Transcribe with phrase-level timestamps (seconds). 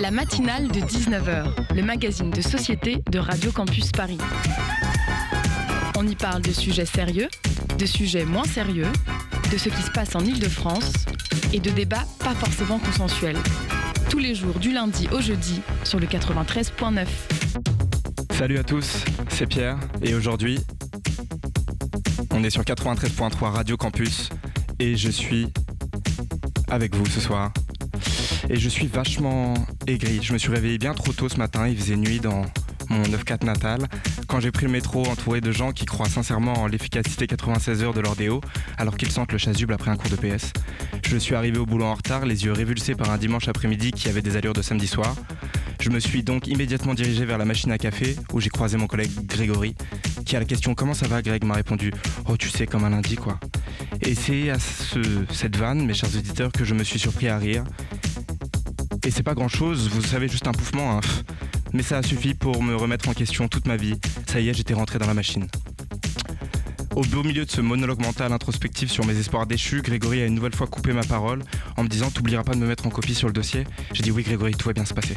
[0.00, 4.18] La matinale de 19h, le magazine de société de Radio Campus Paris.
[5.96, 7.28] On y parle de sujets sérieux,
[7.78, 8.90] de sujets moins sérieux,
[9.52, 10.92] de ce qui se passe en Ile-de-France
[11.52, 13.38] et de débats pas forcément consensuels.
[14.10, 17.06] Tous les jours du lundi au jeudi sur le 93.9.
[18.32, 20.58] Salut à tous, c'est Pierre et aujourd'hui
[22.30, 24.28] on est sur 93.3 Radio Campus
[24.80, 25.46] et je suis
[26.68, 27.52] avec vous ce soir.
[28.50, 29.54] Et je suis vachement
[29.86, 30.20] aigri.
[30.22, 32.42] Je me suis réveillé bien trop tôt ce matin, il faisait nuit dans
[32.90, 33.80] mon 9-4 natal,
[34.28, 37.94] quand j'ai pris le métro entouré de gens qui croient sincèrement en l'efficacité 96 heures
[37.94, 38.40] de leur déo,
[38.78, 40.52] alors qu'ils sentent le chasuble après un cours de PS.
[41.06, 44.08] Je suis arrivé au boulot en retard, les yeux révulsés par un dimanche après-midi qui
[44.08, 45.14] avait des allures de samedi soir.
[45.80, 48.86] Je me suis donc immédiatement dirigé vers la machine à café, où j'ai croisé mon
[48.86, 49.74] collègue Grégory,
[50.24, 51.44] qui à la question Comment ça va Greg?
[51.44, 51.92] m'a répondu
[52.28, 53.38] Oh tu sais comme un lundi quoi.
[54.00, 57.38] Et c'est à ce, cette vanne, mes chers auditeurs, que je me suis surpris à
[57.38, 57.64] rire.
[59.06, 61.00] Et c'est pas grand chose, vous savez, juste un pouffement, hein.
[61.74, 63.94] Mais ça a suffi pour me remettre en question toute ma vie.
[64.26, 65.46] Ça y est, j'étais rentré dans la machine.
[66.96, 70.34] Au beau milieu de ce monologue mental introspectif sur mes espoirs déchus, Grégory a une
[70.34, 71.42] nouvelle fois coupé ma parole
[71.76, 74.12] en me disant T'oublieras pas de me mettre en copie sur le dossier J'ai dit
[74.12, 75.14] Oui, Grégory, tout va bien se passer.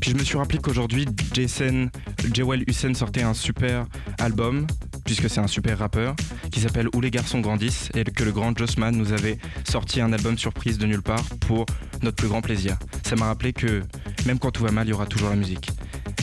[0.00, 1.90] Puis je me suis rappelé qu'aujourd'hui, Jason,
[2.32, 3.86] Jewel Hussein sortait un super
[4.20, 4.68] album,
[5.04, 6.14] puisque c'est un super rappeur,
[6.52, 10.12] qui s'appelle Où les garçons grandissent, et que le grand Jossman nous avait sorti un
[10.12, 11.66] album surprise de nulle part pour
[12.02, 12.78] notre plus grand plaisir.
[13.04, 13.82] Ça m'a rappelé que
[14.26, 15.70] même quand tout va mal, il y aura toujours la musique.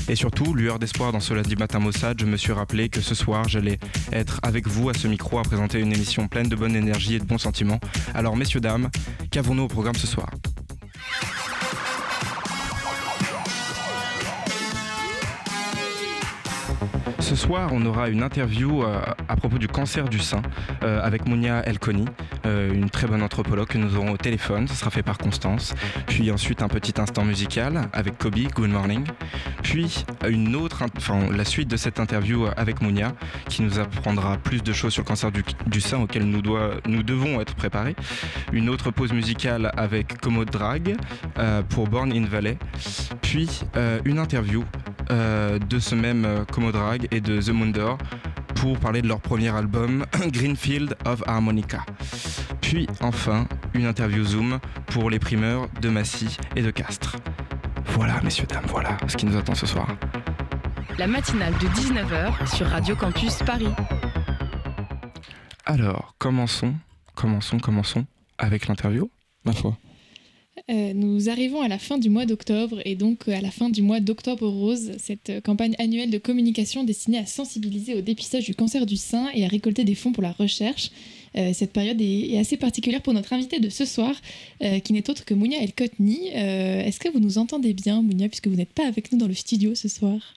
[0.10, 3.16] Et surtout, lueur d'espoir dans ce lundi matin Mossad, je me suis rappelé que ce
[3.16, 3.78] soir, j'allais
[4.12, 7.20] être avec vous à ce micro à présenter une émission pleine de bonne énergie et
[7.20, 7.80] de bons sentiments.
[8.14, 8.90] Alors, messieurs, dames,
[9.32, 10.30] qu'avons-nous au programme ce soir?
[17.20, 20.42] Ce soir, on aura une interview euh, à propos du cancer du sein
[20.84, 22.06] euh, avec Mounia Elkoni,
[22.48, 24.68] une très bonne anthropologue que nous aurons au téléphone.
[24.68, 25.74] Ce sera fait par Constance.
[26.08, 29.06] Puis ensuite un petit instant musical avec Kobe, Good Morning.
[29.64, 33.14] Puis une autre, enfin la suite de cette interview avec Mounia
[33.50, 36.42] qui nous apprendra plus de choses sur le cancer du, sein auquel nous,
[37.04, 37.96] devons être préparés.
[38.54, 40.96] Une autre pause musicale avec Commode Drag
[41.70, 42.58] pour Born in Valley.
[43.22, 43.62] Puis
[44.06, 44.64] une interview
[45.10, 47.98] euh, de ce même euh, Comodrag et de The Moondor
[48.60, 51.86] pour parler de leur premier album Greenfield of Harmonica.
[52.62, 57.16] Puis enfin, une interview Zoom pour les primeurs de Massy et de Castres.
[57.86, 59.88] Voilà, messieurs, dames, voilà ce qui nous attend ce soir.
[60.98, 63.70] La matinale de 19h sur Radio Campus Paris.
[65.66, 66.74] Alors, commençons,
[67.16, 68.06] commençons, commençons
[68.38, 69.10] avec l'interview,
[69.46, 69.78] ma foi.
[70.70, 73.70] Euh, nous arrivons à la fin du mois d'octobre et donc euh, à la fin
[73.70, 78.46] du mois d'octobre rose, cette euh, campagne annuelle de communication destinée à sensibiliser au dépistage
[78.46, 80.92] du cancer du sein et à récolter des fonds pour la recherche.
[81.54, 84.16] cette période est, assez particulière pour notre invité de ce soir,
[84.84, 86.30] qui n'est autre que Mounia El Kotni.
[86.30, 89.36] Est-ce que vous nous entendez bien, Mounia, puisque vous n'êtes pas avec nous dans le
[89.36, 90.34] studio ce soir?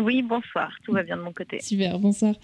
[0.00, 1.60] Oui, bonsoir, tout va bien de mon côté.
[1.60, 2.34] Super, bonsoir.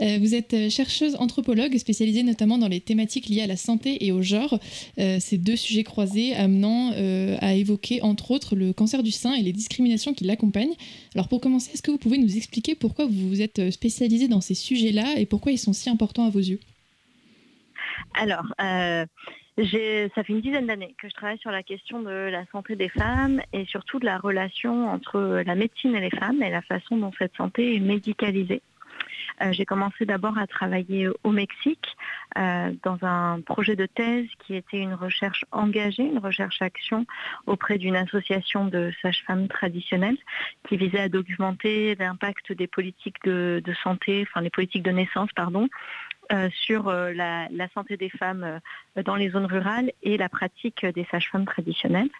[0.00, 4.04] Euh, vous êtes euh, chercheuse anthropologue spécialisée notamment dans les thématiques liées à la santé
[4.04, 4.58] et au genre,
[4.98, 9.34] euh, ces deux sujets croisés amenant euh, à évoquer entre autres le cancer du sein
[9.34, 10.74] et les discriminations qui l'accompagnent.
[11.14, 14.40] Alors pour commencer, est-ce que vous pouvez nous expliquer pourquoi vous vous êtes spécialisée dans
[14.40, 16.60] ces sujets-là et pourquoi ils sont si importants à vos yeux?
[18.14, 18.46] Alors,
[19.64, 22.88] ça fait une dizaine d'années que je travaille sur la question de la santé des
[22.88, 26.96] femmes et surtout de la relation entre la médecine et les femmes et la façon
[26.96, 28.62] dont cette santé est médicalisée.
[29.42, 31.96] Euh, j'ai commencé d'abord à travailler au Mexique
[32.36, 37.06] euh, dans un projet de thèse qui était une recherche engagée, une recherche-action
[37.46, 40.18] auprès d'une association de sages-femmes traditionnelles
[40.68, 45.30] qui visait à documenter l'impact des politiques de, de, santé, enfin les politiques de naissance,
[45.34, 45.68] pardon,
[46.50, 51.06] sur euh, la, santé des femmes euh, dans les zones rurales et la pratique des
[51.10, 52.10] sages-femmes traditionnelles.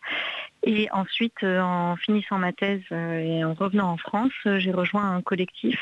[0.65, 5.79] Et ensuite, en finissant ma thèse et en revenant en France, j'ai rejoint un collectif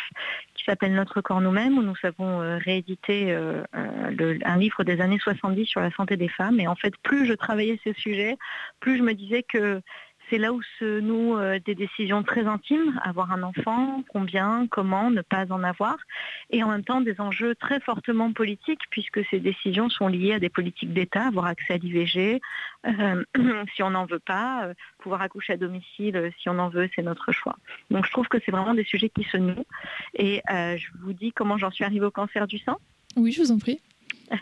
[0.55, 3.35] qui s'appelle Notre corps nous-mêmes, où nous avons réédité
[3.73, 6.61] un livre des années 70 sur la santé des femmes.
[6.61, 8.37] Et en fait, plus je travaillais ces sujets,
[8.81, 9.81] plus je me disais que
[10.29, 15.11] c'est là où se nouent euh, des décisions très intimes, avoir un enfant, combien, comment,
[15.11, 15.97] ne pas en avoir,
[16.51, 20.39] et en même temps des enjeux très fortement politiques, puisque ces décisions sont liées à
[20.39, 22.41] des politiques d'État, avoir accès à l'IVG,
[22.87, 23.25] euh,
[23.75, 27.03] si on n'en veut pas, euh, pouvoir accoucher à domicile, si on en veut, c'est
[27.03, 27.57] notre choix.
[27.91, 29.65] Donc je trouve que c'est vraiment des sujets qui se nouent,
[30.15, 32.77] et je vous dis comment j'en suis arrivée au cancer du sein.
[33.17, 33.81] Oui, je vous en prie.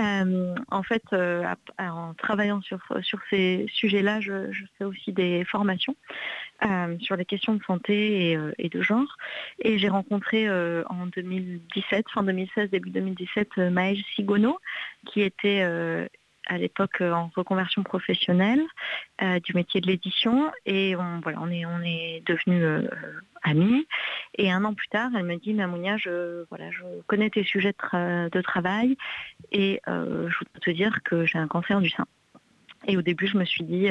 [0.00, 1.44] Euh, en fait, euh,
[1.78, 2.78] en travaillant sur,
[3.30, 5.96] ces sujets-là, je, fais aussi des formations
[6.64, 9.16] euh, sur les questions de santé et, et de genre.
[9.60, 14.58] Et j'ai rencontré en 2017, fin 2016, début 2017, Maëlle Sigono,
[15.06, 15.64] qui était
[16.46, 18.62] à l'époque en reconversion professionnelle
[19.44, 22.88] du métier de l'édition et on, voilà, on est, on est devenus
[23.42, 23.86] amis.
[24.36, 27.72] Et un an plus tard, elle me dit, Mamounia, je, voilà, je connais tes sujets
[27.72, 28.96] de, de travail
[29.52, 32.06] et je voudrais te dire que j'ai un cancer du sein.
[32.86, 33.88] Et au début, je me suis dit,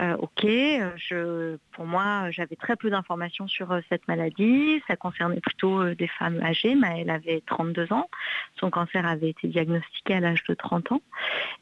[0.00, 4.82] euh, ok, euh, pour moi, j'avais très peu d'informations sur euh, cette maladie.
[4.88, 8.08] Ça concernait plutôt des femmes âgées, mais elle avait 32 ans.
[8.58, 11.02] Son cancer avait été diagnostiqué à l'âge de 30 ans.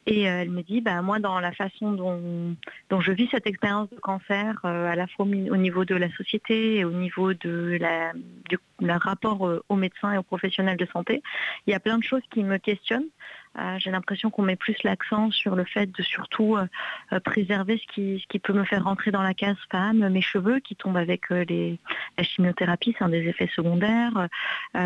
[0.06, 2.54] Et elle me dit, bah, moi, dans la façon dont,
[2.88, 6.76] dont je vis cette expérience de cancer, à la fois au niveau de la société
[6.76, 8.12] et au niveau de la,
[8.48, 11.22] du rapport aux médecins et aux professionnels de santé,
[11.66, 13.08] il y a plein de choses qui me questionnent.
[13.58, 16.66] Euh, j'ai l'impression qu'on met plus l'accent sur le fait de surtout euh,
[17.12, 20.76] euh, préserver ce qui, peut me faire rentrer dans la case femme, mes cheveux qui
[20.76, 21.78] tombent avec les,
[22.16, 24.28] la chimiothérapie, c'est un des effets secondaires.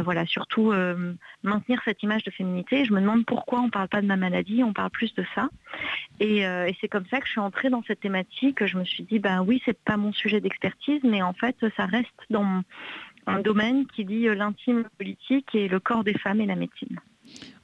[0.03, 0.73] voilà, surtout
[1.43, 2.85] maintenir cette image de féminité.
[2.85, 5.25] Je me demande pourquoi on ne parle pas de ma maladie, on parle plus de
[5.35, 5.49] ça.
[6.19, 8.67] Et, et c'est comme ça que je suis entrée dans cette thématique.
[8.67, 11.87] Je me suis dit, ben oui, c'est pas mon sujet d'expertise, mais en fait, ça
[11.87, 12.63] reste dans
[13.27, 16.99] un domaine qui dit l'intime politique et le corps des femmes et la médecine.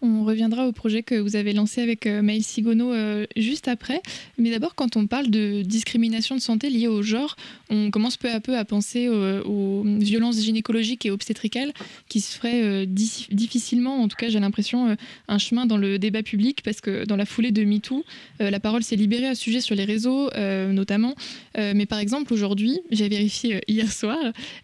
[0.02, 4.00] On reviendra au projet que vous avez lancé avec euh, Maëlle Sigono euh, juste après.
[4.38, 7.36] Mais d'abord, quand on parle de discrimination de santé liée au genre,
[7.68, 11.72] on commence peu à peu à penser euh, aux, violences gynécologiques et obstétricales
[12.08, 14.96] qui se feraient difficilement, en tout cas j'ai l'impression,
[15.28, 18.04] un chemin dans le débat public parce que dans la foulée de MeToo,
[18.38, 21.14] la parole s'est libérée à ce sujet sur les réseaux notamment.
[21.56, 24.18] mais par exemple, aujourd'hui, j'ai vérifié hier soir,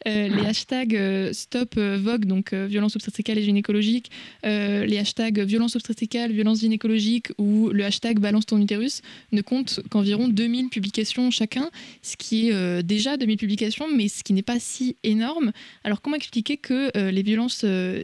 [0.04, 4.10] les hashtags Stop Vogue, donc violence obstétricale et gynécologique,
[4.44, 9.02] les hashtags violence obstétricale, violence gynécologique ou le hashtag balance ton utérus
[9.32, 11.70] ne comptent qu'environ 2000 publications chacun,
[12.02, 15.52] ce qui est euh, déjà 2000 publications, mais ce qui n'est pas si énorme.
[15.84, 18.02] Alors comment expliquer que euh, les violences euh,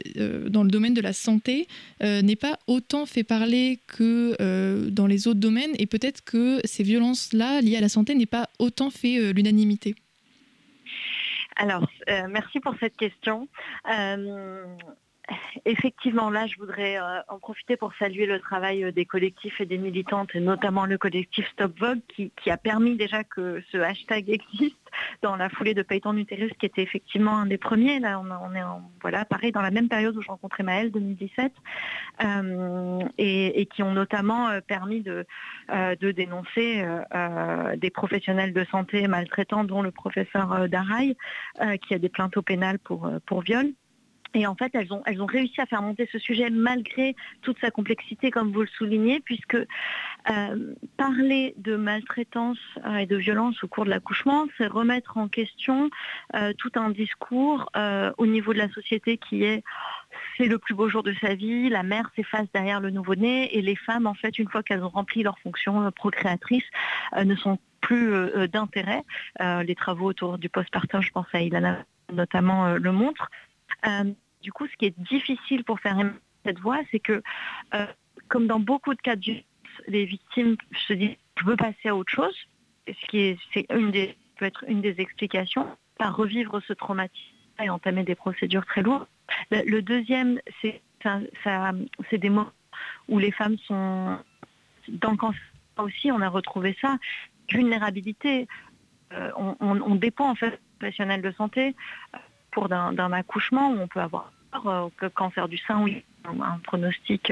[0.49, 1.67] dans le domaine de la santé
[2.01, 4.35] n'aient pas autant fait parler que
[4.89, 8.49] dans les autres domaines et peut-être que ces violences-là liées à la santé n'aient pas
[8.59, 9.95] autant fait l'unanimité?
[11.55, 11.87] Alors,
[12.29, 13.47] merci pour cette question.
[15.65, 19.65] Effectivement, là, je voudrais euh, en profiter pour saluer le travail euh, des collectifs et
[19.65, 24.29] des militantes, et notamment le collectif Stop Vogue, qui, a permis déjà que ce hashtag
[24.29, 24.75] existe
[25.21, 27.99] dans la foulée de Payton Utérus, qui était effectivement un des premiers.
[27.99, 31.53] Là, on, est en, voilà, pareil, dans la même période où je rencontrais Maëlle, 2017,
[32.23, 35.25] euh, et, qui ont notamment permis de,
[36.11, 36.85] dénoncer
[37.77, 41.15] des professionnels de santé maltraitants, dont le professeur Daraï,
[41.81, 43.73] qui a des plaintes au pénal pour viol.
[44.33, 48.31] Et en fait, elles ont, réussi à faire monter ce sujet malgré toute sa complexité,
[48.31, 53.85] comme vous le soulignez, puisque euh, parler de maltraitance euh, et de violence au cours
[53.85, 55.89] de l'accouchement, c'est remettre en question
[56.35, 57.69] euh, tout un discours
[58.17, 59.63] au niveau de la société qui est
[60.37, 63.61] c'est le plus beau jour de sa vie, la mère s'efface derrière le nouveau-né et
[63.61, 66.63] les femmes, en fait, une fois qu'elles ont rempli leur fonction procréatrice,
[67.17, 68.11] ne sont plus
[68.47, 69.03] d'intérêt.
[69.39, 73.29] les travaux autour du postpartum, je pense à Ilana notamment, le montrent
[74.43, 75.97] du coup, ce qui est difficile pour faire
[76.45, 77.23] cette voix, c'est que,
[77.73, 77.87] euh,
[78.27, 79.33] comme dans beaucoup de cas de
[79.87, 80.55] les victimes
[80.87, 82.35] se disent je veux passer à autre chose,
[82.87, 85.65] ce qui est, c'est peut être une des explications,
[85.97, 89.07] par revivre ce traumatisme et entamer des procédures très lourdes.
[89.51, 91.21] Le, deuxième, c'est, ça,
[92.09, 92.49] c'est des mots
[93.07, 94.17] où les femmes sont
[94.89, 95.41] dans le cancer
[95.77, 96.97] aussi, on a retrouvé ça,
[97.49, 98.47] vulnérabilité.
[99.13, 101.75] Euh, on, dépend en fait professionnels de santé
[102.53, 104.31] cours d'un accouchement où on peut avoir
[104.65, 107.31] euh, cancer du sein, oui, un, pronostic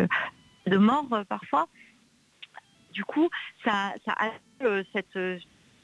[0.68, 1.68] de mort euh, parfois.
[2.94, 3.30] Du coup,
[3.64, 4.32] ça, ça a
[4.64, 5.16] euh, cette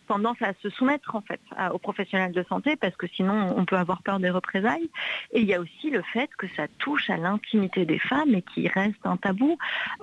[0.08, 1.40] tendance à se soumettre en fait
[1.72, 4.90] aux professionnels de santé parce que sinon on peut avoir peur des représailles.
[5.32, 8.42] Et il y a aussi le fait que ça touche à l'intimité des femmes et
[8.42, 9.58] qui reste un tabou.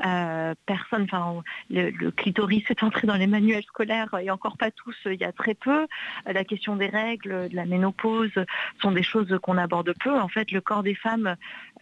[0.04, 4.96] Euh, personne, enfin le, clitoris est entré dans les manuels scolaires et encore pas tous
[5.06, 5.86] il y a très peu.
[6.26, 8.32] La question des règles, de la ménopause
[8.80, 10.18] sont des choses qu'on aborde peu.
[10.18, 11.36] En fait, le corps des femmes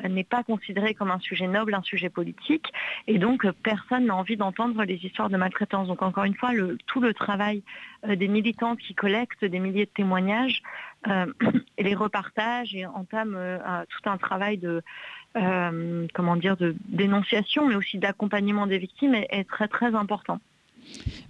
[0.08, 2.72] n'est pas considéré comme un sujet noble, un sujet politique,
[3.06, 5.88] et donc personne n'a envie d'entendre les histoires de maltraitance.
[5.88, 6.50] Donc encore une fois,
[6.86, 7.62] tout le travail
[8.08, 10.62] euh, des militantes qui collectent des milliers de témoignages
[11.08, 11.26] euh,
[11.78, 14.82] et les repartagent et entament euh, tout un travail de
[16.12, 20.40] comment dire de dénonciation, mais aussi d'accompagnement des victimes est, très très important.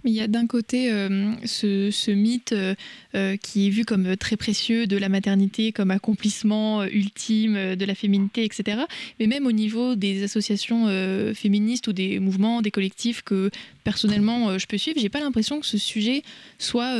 [0.03, 2.75] Mais il y a d'un côté euh, ce, mythe euh,
[3.15, 7.95] euh, qui est vu comme très précieux de la maternité, comme accomplissement ultime de la
[7.95, 8.81] féminité, etc.
[9.19, 10.87] Mais même au niveau des associations
[11.33, 13.49] féministes ou des mouvements, des collectifs que
[13.83, 16.23] personnellement je peux suivre, j'ai pas l'impression que ce sujet
[16.57, 16.95] soit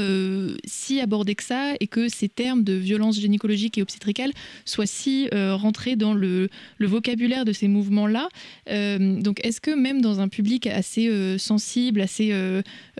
[0.66, 4.32] si abordé que ça et que ces termes de violence gynécologique et obstétricale
[4.66, 8.30] soient si rentrés dans le, le, vocabulaire de ces mouvements-là.
[8.68, 12.32] donc est-ce que même dans un public assez sensible, assez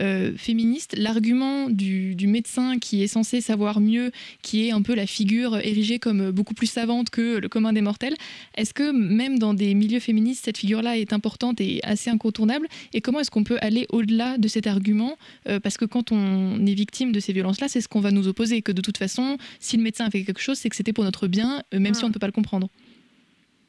[0.02, 4.12] euh, féministe, l'argument du, médecin qui est censé savoir mieux,
[4.42, 7.82] qui est un peu la figure érigée comme beaucoup plus savante que le commun des
[7.82, 8.16] mortels,
[8.56, 12.68] est-ce que même dans des milieux féministes, cette figure-là est importante et assez incontournable?
[12.94, 16.66] Et comment est-ce qu'on peut aller au-delà de cet argument euh, Parce que quand on
[16.66, 19.38] est victime de ces violences-là, c'est ce qu'on va nous opposer, que de toute façon,
[19.60, 21.94] si le médecin a fait quelque chose, c'est que c'était pour notre bien, euh, même
[21.94, 22.68] si on ne peut pas le comprendre.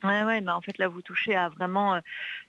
[0.02, 1.98] Ouais, ouais, bah en fait là vous touchez à vraiment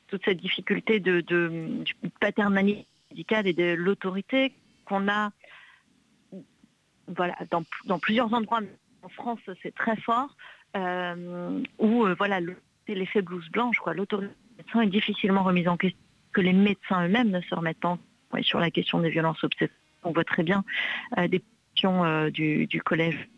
[0.07, 2.83] toute cette difficulté de, de, du paternalisme
[3.13, 4.51] et de l'autorité
[4.83, 5.31] qu'on a
[7.07, 8.61] voilà, dans, dans, plusieurs endroits.
[9.03, 10.35] En France, c'est très fort,
[10.75, 12.39] euh, où euh, voilà,
[12.87, 13.93] l'effet blouse blanche, quoi.
[13.93, 14.33] L'autorité
[14.81, 15.99] est difficilement remise en question,
[16.35, 17.97] que les médecins eux-mêmes ne se remettent pas
[18.41, 19.79] sur la question des violences obstétricales.
[20.03, 20.65] On voit très bien
[21.17, 21.41] euh, des
[21.73, 23.29] questions euh, du, Collège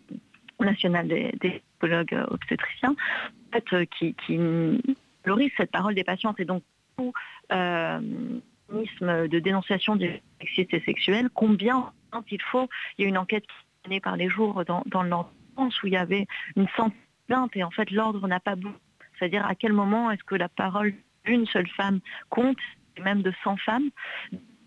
[0.59, 4.39] national des, psychologues obstétriciens en fait, qui, qui
[5.23, 6.63] valorisent cette parole des patientes et donc
[6.99, 11.91] de dénonciation des sexistes sexuelle, combien
[12.31, 13.53] il faut, il y a une enquête qui
[13.85, 15.11] est menée par les jours dans, dans le
[15.59, 16.25] où il y avait
[16.55, 16.97] une centaine
[17.53, 18.75] et en fait l'ordre n'a pas bougé.
[19.17, 20.93] C'est-à-dire à quel moment est-ce que la parole
[21.25, 21.99] d'une seule femme
[22.29, 22.57] compte,
[22.97, 23.89] et même de 100 femmes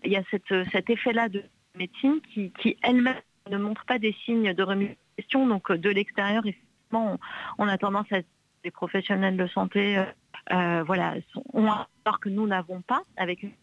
[0.03, 1.43] Il y a cette, cet effet-là de
[1.77, 3.15] médecine qui, elle-même
[3.49, 5.47] ne montre pas des signes de remise en question.
[5.47, 7.17] Donc de l'extérieur, effectivement,
[7.57, 8.19] on, a tendance à
[8.63, 10.03] des professionnels de santé euh,
[10.51, 11.15] euh, voilà,
[11.53, 13.53] ont un rapport que nous n'avons pas, avec une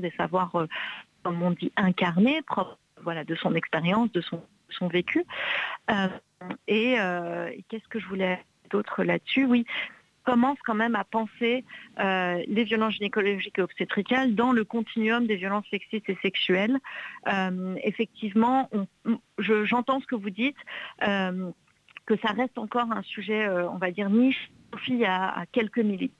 [0.00, 0.66] des savoirs, euh,
[1.22, 4.42] comme on dit, incarnés, propres voilà, de son expérience, de son,
[4.88, 5.24] vécu.
[5.90, 6.08] Euh,
[6.70, 9.44] euh, et, qu'est-ce que je voulais d'autre là-dessus?
[9.44, 9.64] Oui,
[10.26, 11.64] commence quand même à penser
[11.98, 16.78] les violences gynécologiques et obstétricales dans le continuum des violences sexistes et sexuelles.
[17.82, 18.68] effectivement,
[19.38, 20.56] j'entends ce que vous dites,
[21.00, 24.50] que ça reste encore un sujet, on va dire, niche,
[25.06, 26.12] à, à quelques milliers.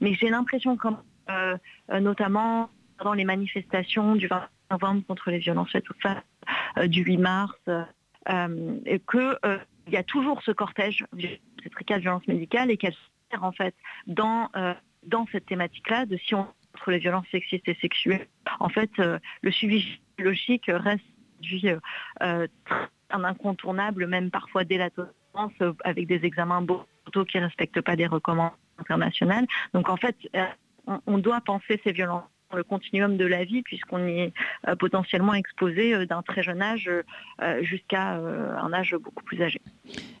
[0.00, 1.56] Mais j'ai l'impression quand euh,
[1.90, 2.70] euh, notamment
[3.04, 6.22] dans les manifestations du 20 novembre contre les violences faites aux femmes,
[6.78, 7.54] euh, du 8 mars,
[8.26, 12.94] qu'il y a toujours ce cortège de violence médicale et qu'elle
[13.40, 13.74] en fait
[14.06, 14.48] dans,
[15.04, 18.26] dans cette thématique-là de si on contre les violences sexistes et sexuelles.
[18.60, 21.04] En fait, le suivi logique reste
[22.20, 25.52] un incontournable, même parfois dès la tolérance,
[25.84, 29.46] avec des examens beaucoup qui ne respectent pas des recommandations internationales.
[29.74, 30.16] Donc en fait,
[31.06, 32.24] on, doit penser ces violences
[32.56, 34.32] le continuum de la vie puisqu'on est
[34.66, 36.90] euh, potentiellement exposé euh, d'un très jeune âge
[37.42, 39.60] euh, jusqu'à un âge beaucoup plus âgé.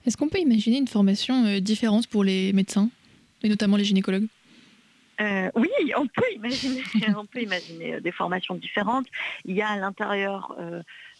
[0.04, 2.90] Est-ce qu'on peut imaginer une formation différente pour les médecins?
[3.42, 4.28] Et notamment les gynécologues
[5.54, 6.82] oui, on peut imaginer,
[7.16, 9.06] on peut imaginer des formations différentes.
[9.44, 10.56] Il y a à l'intérieur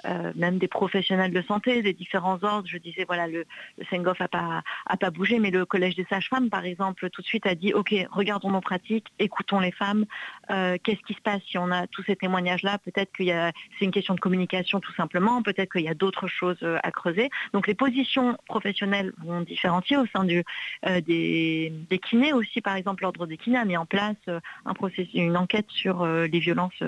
[0.04, 2.68] euh, même des professionnels de santé, des différents ordres.
[2.68, 3.44] Je disais, voilà, le,
[3.78, 7.20] le Sengoff n'a pas, a pas bougé, mais le Collège des sages-femmes, par exemple, tout
[7.20, 10.06] de suite a dit, OK, regardons nos pratiques, écoutons les femmes,
[10.50, 12.78] euh, qu'est-ce qui se passe si on a tous ces témoignages-là?
[12.78, 16.58] Peut-être que c'est une question de communication tout simplement, peut-être qu'il y a d'autres choses
[16.62, 17.30] euh, à creuser.
[17.52, 20.44] Donc les positions professionnelles vont différencier au sein du,
[20.84, 24.16] des, des, kinés aussi, par exemple, l'ordre des kinés a mis en place
[24.64, 26.82] un processus, une enquête sur les violences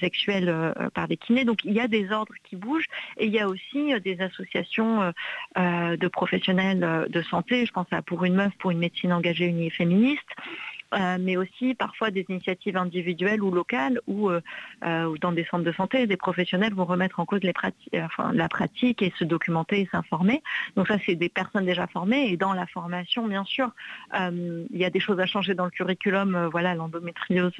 [0.00, 1.44] sexuelles par des kinés.
[1.44, 2.86] Donc il y a des ordres qui bougent.
[3.18, 5.10] Et il y a aussi euh, des associations euh,
[5.58, 9.46] euh, de professionnels de santé, je pense à Pour une meuf, pour une médecine engagée
[9.46, 10.75] unie et féministe, euh,
[11.18, 14.40] mais aussi parfois des initiatives individuelles ou locales euh,
[14.84, 19.12] euh, dans des centres de santé, des professionnels vont remettre en cause la pratique et
[19.18, 20.42] se documenter et s'informer.
[20.76, 23.70] Donc ça, c'est des personnes déjà formées et dans la formation, bien sûr,
[24.14, 26.48] il y a des choses à changer dans le curriculum.
[26.50, 27.52] voilà, l'endométriose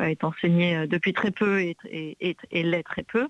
[0.00, 3.28] est enseignée depuis très peu et, et l'est très peu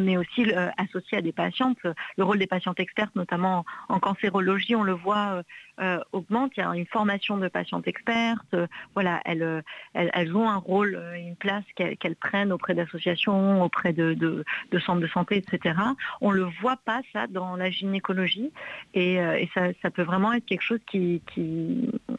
[0.00, 1.78] mais aussi euh, associé à des patientes.
[2.16, 5.42] Le rôle des patientes expertes, notamment en, cancérologie, on le voit, euh,
[5.80, 6.52] euh, augmente.
[6.56, 8.54] Il y a une formation de patientes expertes.
[8.94, 9.62] voilà, elles,
[9.94, 15.08] elles, ont un rôle, une place qu'elles prennent auprès d'associations, auprès de, de, centres de
[15.08, 15.74] santé, etc.
[16.20, 18.52] On ne le voit pas, ça, dans la gynécologie.
[18.94, 19.18] Et,
[19.54, 21.22] ça, peut vraiment être quelque chose qui,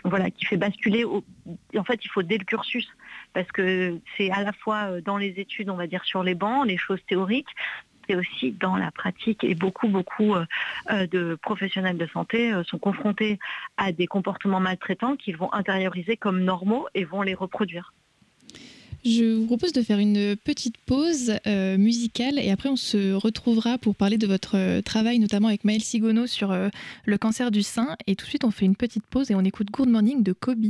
[0.03, 1.05] voilà, qui fait basculer.
[1.05, 2.87] En fait, il faut dès le cursus,
[3.33, 6.65] parce que c'est à la fois dans les études, on va dire, sur les bancs,
[6.67, 7.52] les choses théoriques,
[8.09, 9.43] et aussi dans la pratique.
[9.43, 10.45] Et beaucoup, beaucoup euh,
[10.91, 13.39] euh, de professionnels de santé euh, sont confrontés
[13.77, 17.93] à des comportements maltraitants qu'ils vont intérioriser comme normaux et vont les reproduire.
[19.05, 23.97] Je vous propose de faire une petite pause musicale et après on se retrouvera pour
[23.97, 26.55] parler de votre travail, notamment avec Maëlle Sigono sur
[27.03, 27.97] le cancer du sein.
[28.07, 30.31] Et tout de suite, on fait une petite pause et on écoute Good Morning de
[30.31, 30.67] Kobe.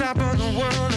[0.00, 0.89] Sommes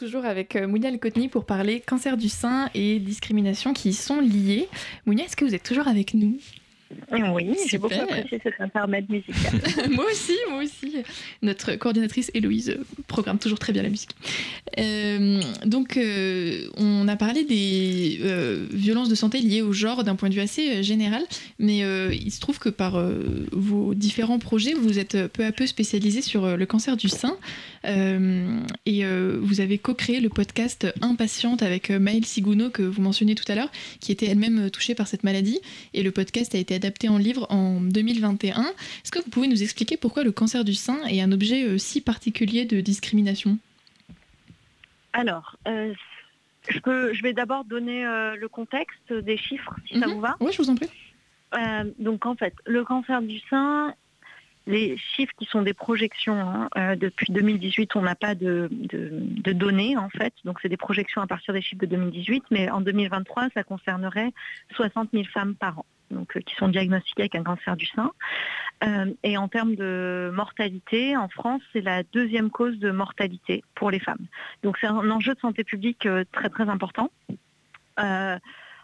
[0.00, 4.18] toujours avec euh, Mounia Alcotny pour parler cancer du sein et discrimination qui y sont
[4.18, 4.66] liées.
[5.04, 6.38] Mounia, est-ce que vous êtes toujours avec nous?
[7.12, 9.60] Oui, j'ai beaucoup apprécié cet intermède musical.
[9.90, 10.96] moi aussi, moi aussi.
[11.42, 14.10] Notre coordinatrice Héloïse programme toujours très bien la musique.
[14.78, 20.14] Euh, donc, euh, on a parlé des euh, violences de santé liées au genre d'un
[20.14, 21.22] point de vue assez général,
[21.58, 21.78] mais
[22.12, 23.02] il se trouve que par
[23.52, 27.36] vos différents projets, vous êtes peu à peu spécialisé sur le cancer du sein
[27.84, 29.04] et
[29.40, 33.70] vous avez co-créé le podcast Impatiente avec Maëlle Sigouno que vous mentionnez tout à l'heure,
[34.00, 35.58] qui était elle-même touchée par cette maladie.
[35.94, 38.62] Et le podcast a été adapté en livre en 2021.
[38.62, 41.78] Est-ce que vous pouvez nous expliquer pourquoi le cancer du sein est un objet euh,
[41.78, 43.58] si particulier de discrimination?
[45.12, 45.92] Alors, euh,
[46.68, 50.14] je, vais d'abord donner euh, le contexte des chiffres, si ça mhm.
[50.14, 50.36] vous va.
[50.40, 50.88] Oui, je vous en prie.
[51.98, 53.94] donc en fait, le cancer du sein,
[54.66, 59.96] les chiffres qui sont des projections, hein, depuis 2018, on n'a pas de, de, données
[59.96, 63.48] en fait, donc c'est des projections à partir des chiffres de 2018, mais en 2023,
[63.54, 64.32] ça concernerait
[64.76, 68.12] 60 000 femmes par an donc, euh, qui sont diagnostiqués avec un cancer du sein.
[68.84, 73.90] Euh, et en termes de mortalité, en France, c'est la deuxième cause de mortalité pour
[73.90, 74.26] les femmes.
[74.62, 77.10] Donc c'est un enjeu de santé publique euh, très très important.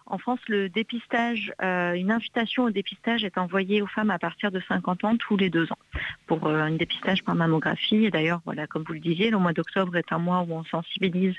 [0.07, 4.61] En France, le dépistage, une invitation au dépistage est envoyée aux femmes à partir de
[4.69, 5.79] 50 ans tous les deux ans
[6.27, 8.07] pour un dépistage par mammographie.
[8.07, 10.65] Et d'ailleurs, voilà, comme vous le disiez, le mois d'octobre est un mois où on
[10.65, 11.35] sensibilise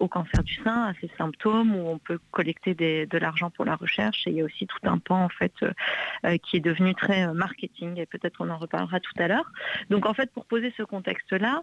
[0.00, 3.76] au cancer du sein, à ses symptômes, où on peut collecter de l'argent pour la
[3.76, 4.26] recherche.
[4.26, 5.54] Et il y a aussi tout un pan en fait
[6.42, 7.98] qui est devenu très marketing.
[7.98, 9.50] Et peut-être on en reparlera tout à l'heure.
[9.90, 11.62] Donc en fait, pour poser ce contexte-là,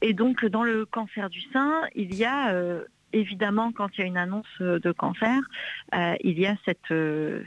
[0.00, 2.54] et donc dans le cancer du sein, il y a
[3.12, 5.38] évidemment, quand il y a une annonce de cancer,
[5.94, 7.42] euh, il y a cette euh,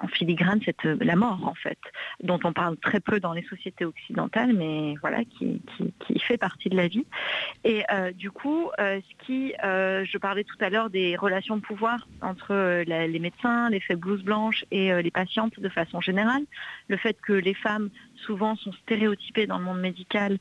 [0.00, 1.78] en filigrane cette, la mort en fait,
[2.22, 5.62] dont on parle très peu dans les sociétés occidentales, mais voilà, qui,
[6.18, 7.06] fait partie de la vie.
[7.62, 12.08] Et euh, du coup, ce qui, je parlais tout à l'heure des relations de pouvoir
[12.22, 16.42] entre les médecins, les faits blouses blanches et les patientes de façon générale,
[16.88, 20.38] le fait que les femmes souvent sont stéréotypées dans le monde médical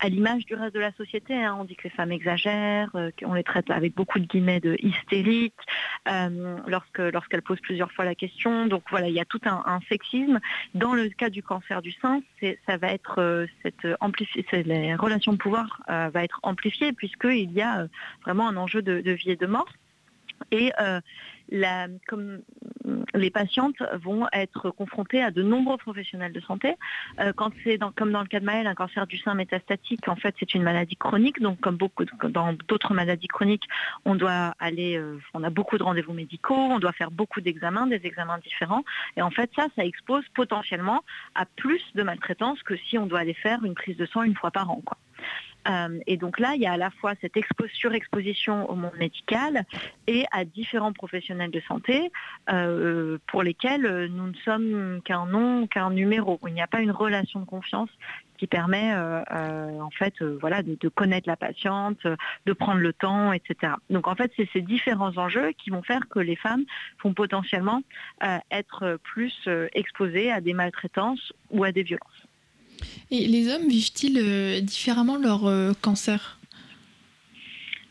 [0.00, 1.34] à l'image du reste de la société.
[1.34, 1.56] Hein.
[1.60, 4.76] On dit que les femmes exagèrent, euh, qu'on les traite avec beaucoup de guillemets de
[4.80, 5.54] hystériques
[6.08, 8.66] euh, lorsque lorsqu'elles posent plusieurs fois la question.
[8.66, 10.40] Donc voilà, il y a tout un, sexisme.
[10.74, 12.22] Dans le cas du cancer du sein,
[12.66, 13.86] ça va être euh, cette
[14.52, 17.86] les relations de pouvoir va être amplifiée puisqu'il y a
[18.24, 19.68] vraiment un enjeu de, vie et de mort.
[20.50, 20.72] Et
[22.06, 22.40] comme
[23.14, 26.76] les patientes vont être confrontées à de nombreux professionnels de santé.
[27.20, 30.16] Euh, quand c'est comme dans le cas de Maëlle, un cancer du sein métastatique, en
[30.16, 31.40] fait, c'est une maladie chronique.
[31.40, 31.78] Donc, comme
[32.30, 33.68] dans d'autres maladies chroniques,
[34.04, 37.86] on doit aller, euh, on a beaucoup de rendez-vous médicaux, on doit faire beaucoup d'examens,
[37.86, 38.84] des examens différents.
[39.16, 41.02] Et en fait, ça, ça expose potentiellement
[41.34, 44.36] à plus de maltraitance que si on doit aller faire une prise de sang une
[44.36, 44.80] fois par an.
[44.84, 44.96] Quoi.
[45.68, 47.32] Euh, et donc là, il y a à la fois cette
[47.72, 49.64] surexposition au monde médical
[50.06, 52.10] et à différents professionnels de santé
[52.50, 56.38] euh, pour lesquels nous ne sommes qu'un nom, qu'un numéro.
[56.46, 57.90] Il n'y a pas une relation de confiance
[58.38, 59.22] qui permet euh,
[59.80, 62.06] en fait voilà, de, connaître la patiente,
[62.46, 63.74] de prendre le temps, etc.
[63.90, 66.64] Donc en fait, c'est ces différents enjeux qui vont faire que les femmes
[67.04, 67.82] vont potentiellement
[68.50, 72.29] être plus exposées à des maltraitances ou à des violences.
[73.10, 76.38] Et les hommes vivent-ils euh, différemment leur euh, cancer?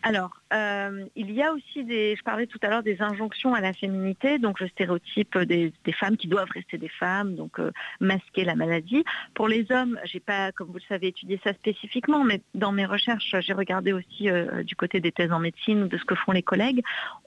[0.01, 3.61] Alors, euh, il y a aussi des, je parlais tout à l'heure des injonctions à
[3.61, 8.45] la féminité, donc le stéréotype des, femmes qui doivent rester des femmes, donc euh, masquer
[8.45, 9.03] la maladie.
[9.33, 12.85] Pour les hommes, j'ai pas, comme vous le savez, étudié ça spécifiquement, mais dans mes
[12.85, 16.15] recherches, j'ai regardé aussi euh, du côté des thèses en médecine ou de ce que
[16.15, 16.81] font les collègues.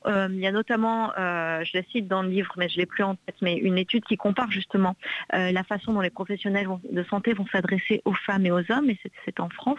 [0.06, 3.14] il y a notamment, je la cite dans le livre, mais je l'ai plus en
[3.14, 4.96] tête, mais une étude qui compare justement
[5.32, 8.98] la façon dont les professionnels de santé vont s'adresser aux femmes et aux hommes, et
[9.24, 9.78] c'est en France.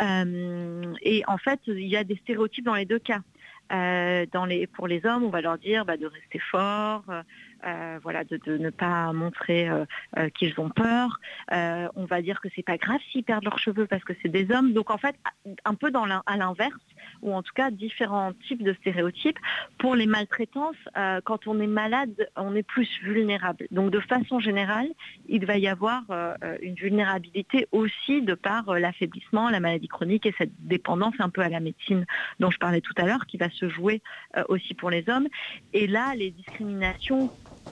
[0.00, 3.20] et en fait, il y a des stéréotypes dans les deux cas.
[3.72, 7.98] Euh, dans les, pour les hommes, on va leur dire bah, de rester fort, euh,
[8.02, 9.84] voilà, de, ne pas montrer euh,
[10.34, 11.20] qu'ils ont peur.
[11.50, 14.54] on va dire que c'est pas grave s'ils perdent leurs cheveux parce que c'est des
[14.54, 14.72] hommes.
[14.72, 15.16] Donc en fait,
[15.64, 16.78] un peu dans à l'inverse,
[17.22, 19.38] ou en tout cas différents types de stéréotypes.
[19.78, 20.76] Pour les maltraitances,
[21.24, 23.66] quand on est malade, on est plus vulnérable.
[23.70, 24.88] Donc de façon générale,
[25.28, 26.02] il va y avoir
[26.62, 31.48] une vulnérabilité aussi de par l'affaiblissement, la maladie chronique et cette dépendance un peu à
[31.48, 32.06] la médecine
[32.40, 34.02] dont je parlais tout à l'heure, qui va se jouer
[34.36, 35.28] euh, aussi pour les hommes.
[35.72, 37.30] Et là, les discriminations,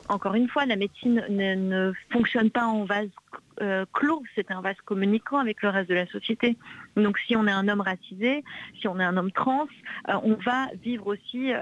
[0.08, 3.08] encore une fois, la médecine ne, fonctionne pas en vase
[3.60, 6.56] euh, clos, c'est un vase communicant avec le reste de la société.
[6.96, 8.42] Donc si on est un homme racisé,
[8.80, 9.66] si on est un homme trans,
[10.08, 11.52] euh, on va vivre aussi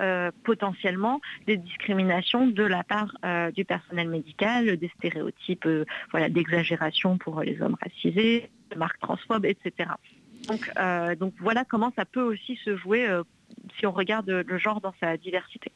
[0.44, 3.14] potentiellement des discriminations de la part
[3.52, 5.68] du personnel médical, des stéréotypes
[6.10, 9.90] voilà, d'exagération pour les hommes racisés, de marques transphobes, etc.
[10.48, 13.06] Donc voilà comment ça peut aussi se jouer
[13.78, 15.72] si on regarde le genre dans sa diversité.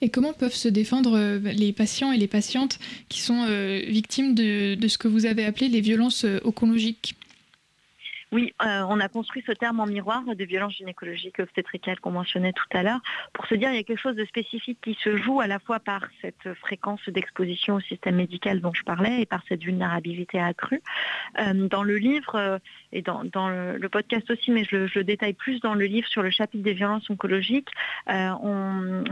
[0.00, 4.34] Et comment peuvent se défendre euh, les patients et les patientes qui sont euh, victimes
[4.34, 7.14] de, ce que vous avez appelé les violences euh, oncologiques?
[8.32, 12.54] Oui, euh, on a construit ce terme en miroir de violence gynécologique obstétricale qu'on mentionnait
[12.54, 13.00] tout à l'heure
[13.34, 15.58] pour se dire qu'il y a quelque chose de spécifique qui se joue à la
[15.58, 20.40] fois par cette fréquence d'exposition au système médical dont je parlais et par cette vulnérabilité
[20.40, 20.82] accrue.
[21.40, 22.58] Euh, dans le livre euh,
[22.92, 26.30] et dans, le, podcast aussi, mais je, le détaille plus dans le livre sur le
[26.30, 27.68] chapitre des violences oncologiques,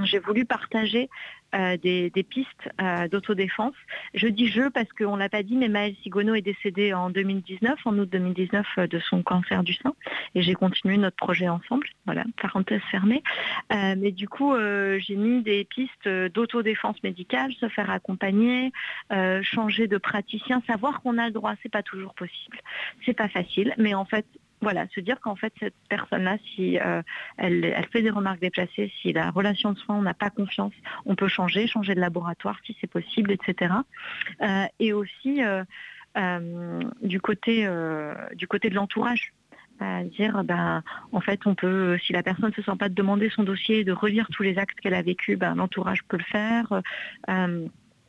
[0.04, 1.10] j'ai voulu partager
[1.54, 3.74] euh, des, pistes euh, d'autodéfense.
[4.14, 7.10] Je dis je parce qu'on ne l'a pas dit, mais Maëlle Sigono est décédée en
[7.10, 9.92] 2019, en août 2019, euh, de son cancer du sein.
[10.36, 11.88] Et j'ai continué notre projet ensemble.
[12.06, 13.22] Voilà, parenthèse fermée.
[13.70, 18.72] mais du coup, j'ai mis des pistes d'autodéfense médicale, se faire accompagner,
[19.42, 22.58] changer de praticien, savoir qu'on a le droit, c'est pas toujours possible.
[23.04, 24.26] C'est pas facile, mais en fait,
[24.60, 27.02] voilà, se dire qu'en fait cette personne-là, si euh,
[27.38, 30.72] elle, fait des remarques déplacées, si la relation de soins, on n'a pas confiance,
[31.06, 33.74] on peut changer, changer de laboratoire si c'est possible, etc.
[34.42, 37.68] Euh, et aussi euh, du côté
[38.34, 39.32] du côté de l'entourage.
[39.82, 42.94] À dire, ben, en fait, on peut, si la personne ne se sent pas de
[42.94, 46.24] demander son dossier, de relire tous les actes qu'elle a vécu, ben, l'entourage peut le
[46.24, 46.82] faire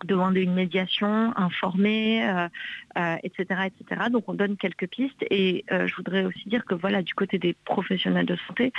[0.06, 2.48] demander une médiation, informer,
[3.24, 4.02] etc., euh, etc.
[4.06, 7.14] Euh, Donc on donne quelques pistes et euh, je voudrais aussi dire que voilà, du
[7.14, 8.72] côté des professionnels de santé,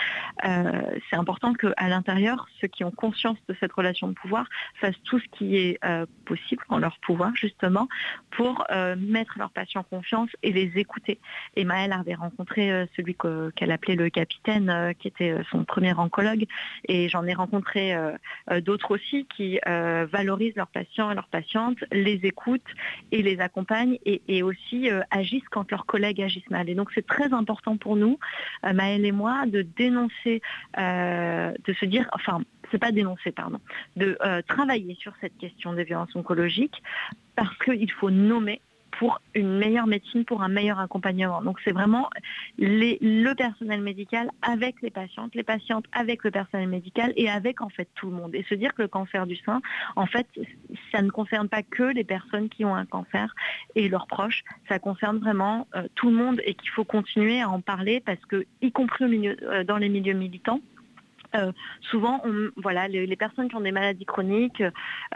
[0.42, 4.46] c'est important qu'à l'intérieur, ceux qui ont conscience de cette relation de pouvoir
[4.80, 5.78] fassent tout ce qui est
[6.24, 7.88] possible en leur pouvoir justement
[8.30, 8.64] pour
[8.98, 11.18] mettre leurs patients en confiance et les écouter.
[11.56, 13.16] Et Maëlle avait rencontré celui
[13.54, 16.44] qu'elle appelait le capitaine, qui était son premier oncologue,
[16.88, 17.94] et j'en ai rencontré
[18.62, 22.62] d'autres aussi qui valorisent leurs patients leurs patientes, les écoutent
[23.10, 26.68] et les accompagnent et, aussi euh, agissent quand leurs collègues agissent mal.
[26.68, 28.18] Et donc c'est très important pour nous,
[28.64, 30.42] euh, Maëlle et moi, de dénoncer,
[30.78, 33.58] euh, de se dire, enfin, c'est pas dénoncer, pardon,
[33.96, 34.16] de
[34.48, 36.82] travailler sur cette question des violences oncologiques
[37.36, 38.62] parce qu'il faut nommer
[38.98, 41.42] pour une meilleure médecine, pour un meilleur accompagnement.
[41.42, 42.08] Donc c'est vraiment
[42.58, 47.68] le personnel médical avec les patientes, les patientes avec le personnel médical et avec en
[47.68, 48.34] fait tout le monde.
[48.34, 49.60] Et se dire que le cancer du sein,
[49.96, 50.26] en fait,
[50.92, 53.34] ça ne concerne pas que les personnes qui ont un cancer
[53.74, 57.48] et leurs proches, ça concerne vraiment euh, tout le monde et qu'il faut continuer à
[57.48, 60.60] en parler parce que, y compris euh, dans les milieux militants,
[61.34, 64.62] euh, souvent, on, voilà, les, personnes qui ont des maladies chroniques,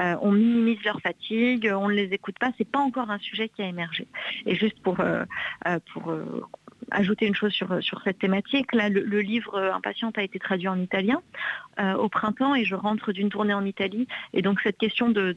[0.01, 2.53] euh, on minimise leur fatigue, on ne les écoute pas.
[2.59, 4.07] C'est pas encore un sujet qui a émergé.
[4.47, 5.25] Et juste pour, euh,
[5.93, 6.15] pour
[6.91, 8.73] ajouter une chose sur, sur cette thématique.
[8.73, 11.21] Là, le, livre Impatiente a été traduit en italien
[11.99, 14.07] au printemps et je rentre d'une tournée en Italie.
[14.33, 15.37] Et donc cette question de,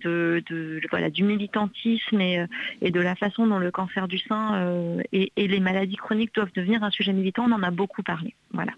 [0.91, 2.45] voilà, du militantisme et,
[2.81, 6.53] et, de la façon dont le cancer du sein et, et, les maladies chroniques doivent
[6.55, 8.35] devenir un sujet militant, on en a beaucoup parlé.
[8.53, 8.73] Voilà.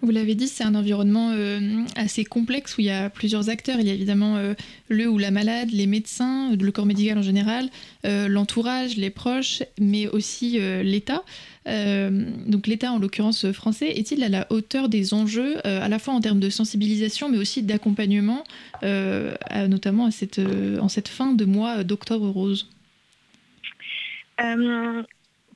[0.00, 3.80] Vous l'avez dit, c'est un environnement euh, assez complexe où il y a plusieurs acteurs.
[3.80, 4.54] Il y a évidemment euh,
[4.88, 7.68] le ou la malade, les médecins, le corps médical en général,
[8.04, 11.24] euh, l'entourage, les proches, mais aussi l'État.
[11.66, 16.20] donc l'État, en l'occurrence français, est-il à la hauteur des enjeux, à la fois en
[16.20, 18.44] termes de sensibilisation, mais aussi d'accompagnement,
[18.82, 20.40] notamment à cette,
[20.80, 22.70] en cette fin de mois d'octobre rose?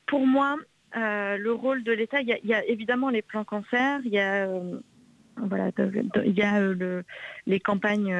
[0.06, 0.56] Pour moi,
[0.96, 4.46] euh, le rôle de l'État, il y, a évidemment les plans cancer, il y a,
[4.46, 4.78] euh,
[5.36, 5.70] voilà,
[6.24, 7.02] il y a euh,
[7.46, 8.14] les campagnes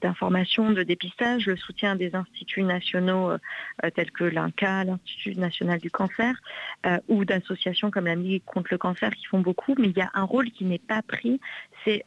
[0.00, 3.32] d'information, de, dépistage, le soutien des instituts nationaux
[3.94, 6.40] tels que l'INCA, l'Institut national du cancer,
[7.08, 10.10] ou d'associations comme la Ligue contre le cancer qui font beaucoup, mais il y a
[10.14, 11.40] un rôle qui n'est pas pris,
[11.84, 12.04] c'est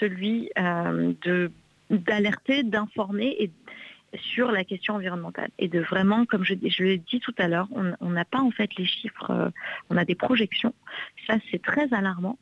[0.00, 0.50] celui
[1.90, 3.50] d'alerter, d'informer et
[4.16, 7.68] sur la question environnementale et de vraiment, comme je, je l'ai dit tout à l'heure,
[7.72, 9.50] on n'a pas en fait les chiffres, euh,
[9.90, 10.74] on a des projections.
[11.26, 12.38] Ça, c'est très alarmant.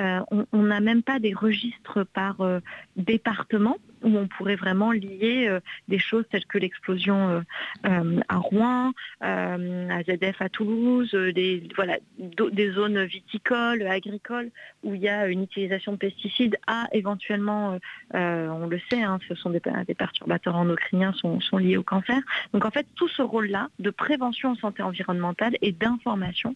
[0.00, 0.20] Euh,
[0.52, 2.60] on n'a même pas des registres par euh,
[2.96, 7.42] département où on pourrait vraiment lier euh, des choses telles que l'explosion
[7.84, 9.56] à Rouen, à
[10.02, 14.50] ZF à Toulouse, des, voilà, des zones viticoles, agricoles,
[14.82, 17.78] où il y a une utilisation de pesticides à éventuellement,
[18.12, 19.60] on le sait, hein, ce sont des,
[19.94, 22.20] perturbateurs endocriniens sont, sont, liés au cancer.
[22.52, 26.54] Donc en fait, tout ce rôle-là de prévention en santé environnementale et d'information,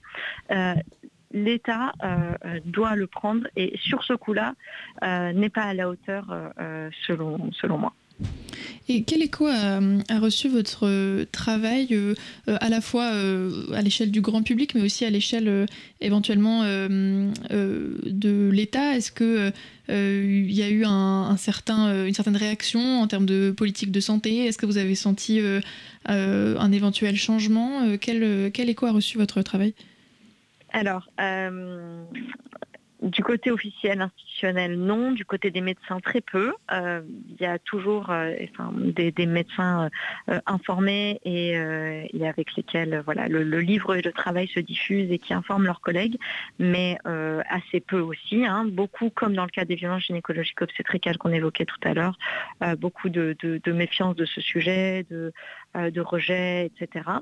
[1.33, 4.55] l'État euh, euh, doit le prendre et sur ce coup-là
[5.03, 6.27] euh, n'est pas à la hauteur
[7.07, 7.93] selon, selon moi.
[8.89, 9.79] Et quel écho a,
[10.19, 11.97] reçu votre travail
[12.49, 15.67] à la fois à l'échelle du grand public, mais aussi à l'échelle
[16.01, 18.97] éventuellement de l'État?
[18.97, 19.53] Est-ce que
[19.89, 24.47] il y a eu un, certain, une certaine réaction en termes de politique de santé?
[24.47, 25.41] Est-ce que vous avez senti
[26.07, 27.97] un éventuel changement?
[28.01, 29.75] Quel, quel écho a reçu votre travail?
[30.73, 32.05] Alors, euh,
[33.01, 35.13] du côté officiel, institutionnel, non.
[35.13, 36.53] Du côté des médecins, très peu.
[36.73, 38.35] Euh, il y a toujours euh,
[38.77, 39.89] des, médecins
[40.47, 41.57] informés et,
[42.27, 46.19] avec lesquels voilà, le, livre et le travail se diffusent et qui informent leurs collègues,
[46.59, 48.45] mais assez peu aussi.
[48.45, 48.67] Hein.
[48.69, 52.19] Beaucoup, comme dans le cas des violences gynécologiques obstétricales qu'on évoquait tout à l'heure,
[52.79, 55.33] beaucoup de, méfiance de ce sujet, de,
[55.75, 57.21] de rejet, etc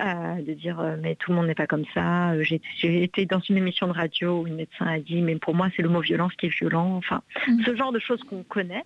[0.00, 2.32] de dire euh, mais tout le monde n'est pas comme ça.
[2.32, 5.54] Euh, j'ai été dans une émission de radio où une médecin a dit mais pour
[5.54, 6.96] moi c'est le mot violence qui est violent.
[6.96, 7.62] Enfin, mm.
[7.64, 8.84] ce genre de choses qu'on connaît.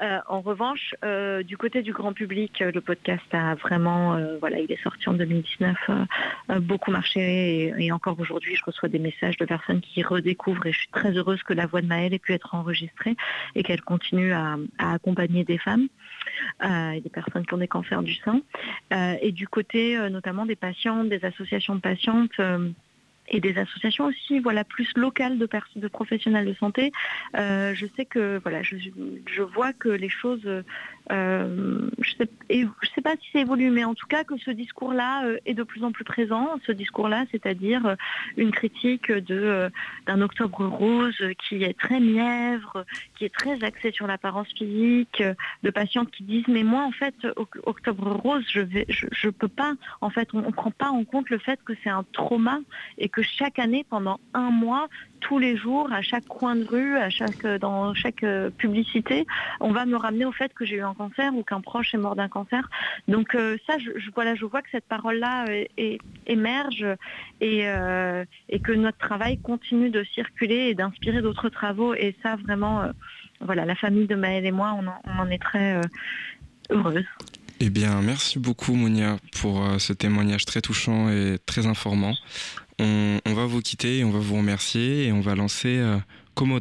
[0.00, 0.94] Euh, en revanche,
[1.44, 5.76] du côté du grand public, le podcast a vraiment, voilà, il est sorti en 2019,
[6.60, 10.78] beaucoup marché et, encore aujourd'hui, je reçois des messages de personnes qui redécouvrent et je
[10.78, 13.16] suis très heureuse que la voix de Maëlle ait pu être enregistrée
[13.54, 15.86] et qu'elle continue à accompagner des femmes.
[16.62, 18.40] Euh, des personnes qui ont des cancers du sein.
[18.92, 22.40] Euh, et du côté euh, notamment des patients, des associations de patientes
[23.28, 26.90] et des associations aussi voilà plus locales de, de professionnels de santé
[27.34, 30.46] je sais que voilà je, vois que les choses
[31.12, 32.12] euh, je
[32.50, 35.54] je sais pas si ça évolue, mais en tout cas que ce discours-là euh, est
[35.54, 36.48] de plus en plus présent.
[36.66, 37.94] Ce discours-là, c'est-à-dire euh,
[38.36, 42.84] une critique d'un octobre rose qui est très mièvre,
[43.16, 45.22] qui est très axé sur l'apparence physique,
[45.62, 47.14] de patientes qui disent mais moi en fait
[47.64, 49.74] octobre rose, je je, peux pas.
[50.00, 52.60] En fait, on, on prend pas en compte le fait que c'est un trauma
[52.98, 54.88] et que chaque année, pendant un mois,
[55.22, 59.26] tous les jours, à chaque coin de rue, à chaque, dans chaque euh, publicité,
[59.60, 61.98] on va me ramener au fait que j'ai eu un cancer ou qu'un proche est
[61.98, 62.68] mort d'un cancer.
[63.08, 66.84] Donc euh, ça, je, voilà, je vois que cette parole-là euh, émerge
[67.40, 67.60] et,
[68.48, 71.94] et, que notre travail continue de circuler et d'inspirer d'autres travaux.
[71.94, 72.82] Et ça, vraiment,
[73.40, 75.80] voilà, la famille de Maëlle et moi, on en, est très
[76.70, 77.04] heureuse.
[77.64, 82.16] Eh bien, merci beaucoup, Monia, pour ce témoignage très touchant et très informant.
[82.80, 85.96] On, va vous quitter on va vous remercier et on va lancer euh,
[86.34, 86.58] Como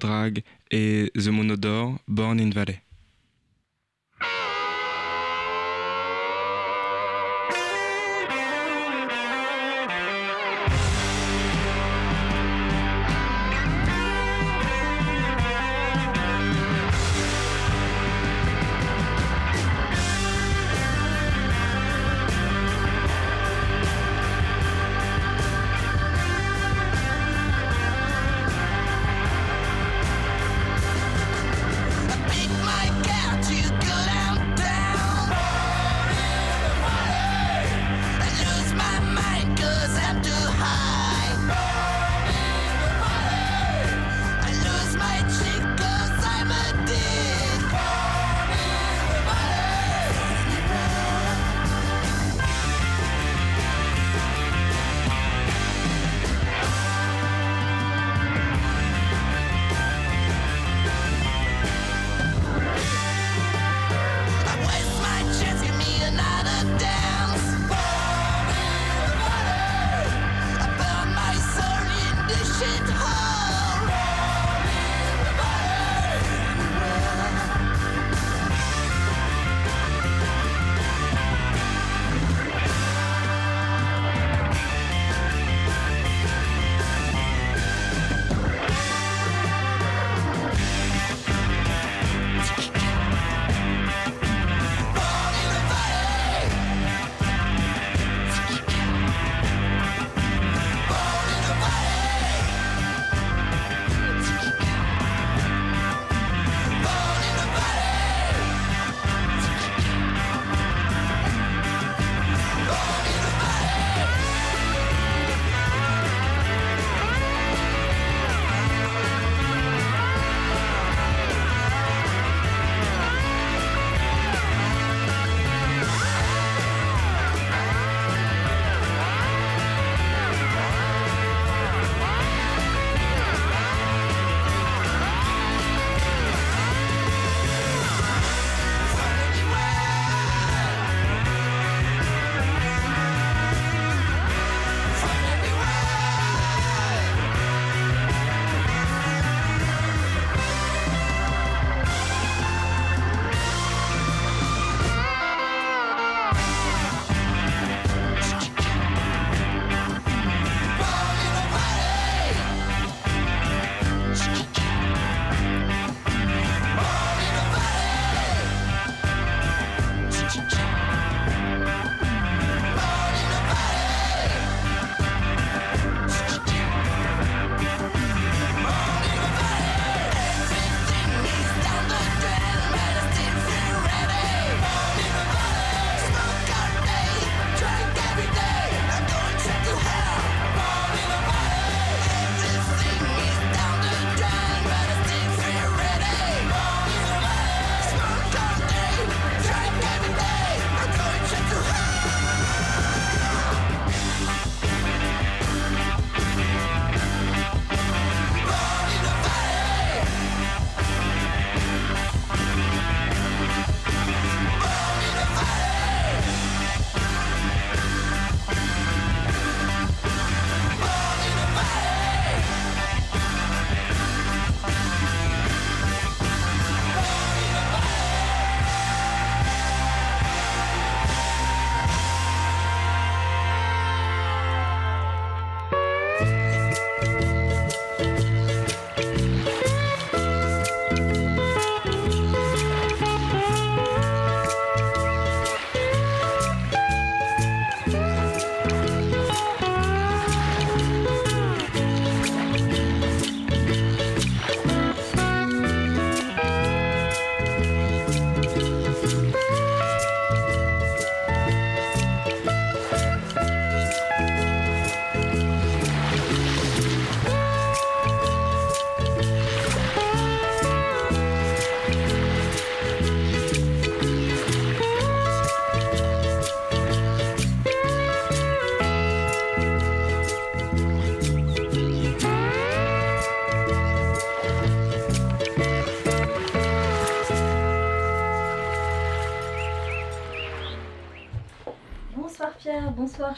[0.69, 2.83] et The Monodore Born in Valley.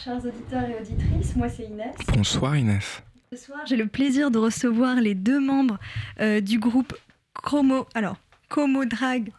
[0.03, 1.95] Chers auditeurs et auditrices, moi c'est Inès.
[2.13, 3.03] Bonsoir Inès.
[3.31, 5.79] Ce soir j'ai le plaisir de recevoir les deux membres
[6.19, 6.93] euh, du groupe
[7.33, 8.17] Chromo, alors
[8.49, 9.31] Como Drag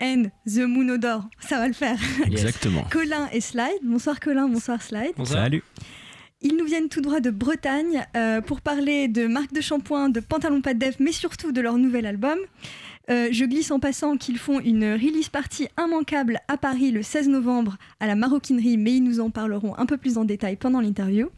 [0.00, 1.98] and The Moon Odor, ça va le faire.
[2.26, 2.84] Exactement.
[2.90, 5.12] Colin et Slide, bonsoir Colin, bonsoir Slide.
[5.24, 5.62] Salut.
[6.40, 10.20] Ils nous viennent tout droit de Bretagne euh, pour parler de marque de shampoing, de
[10.20, 12.38] pantalon pas de def, mais surtout de leur nouvel album.
[13.10, 17.28] Euh, je glisse en passant qu'ils font une release party immanquable à Paris le 16
[17.28, 20.80] novembre à la maroquinerie, mais ils nous en parleront un peu plus en détail pendant
[20.80, 21.30] l'interview.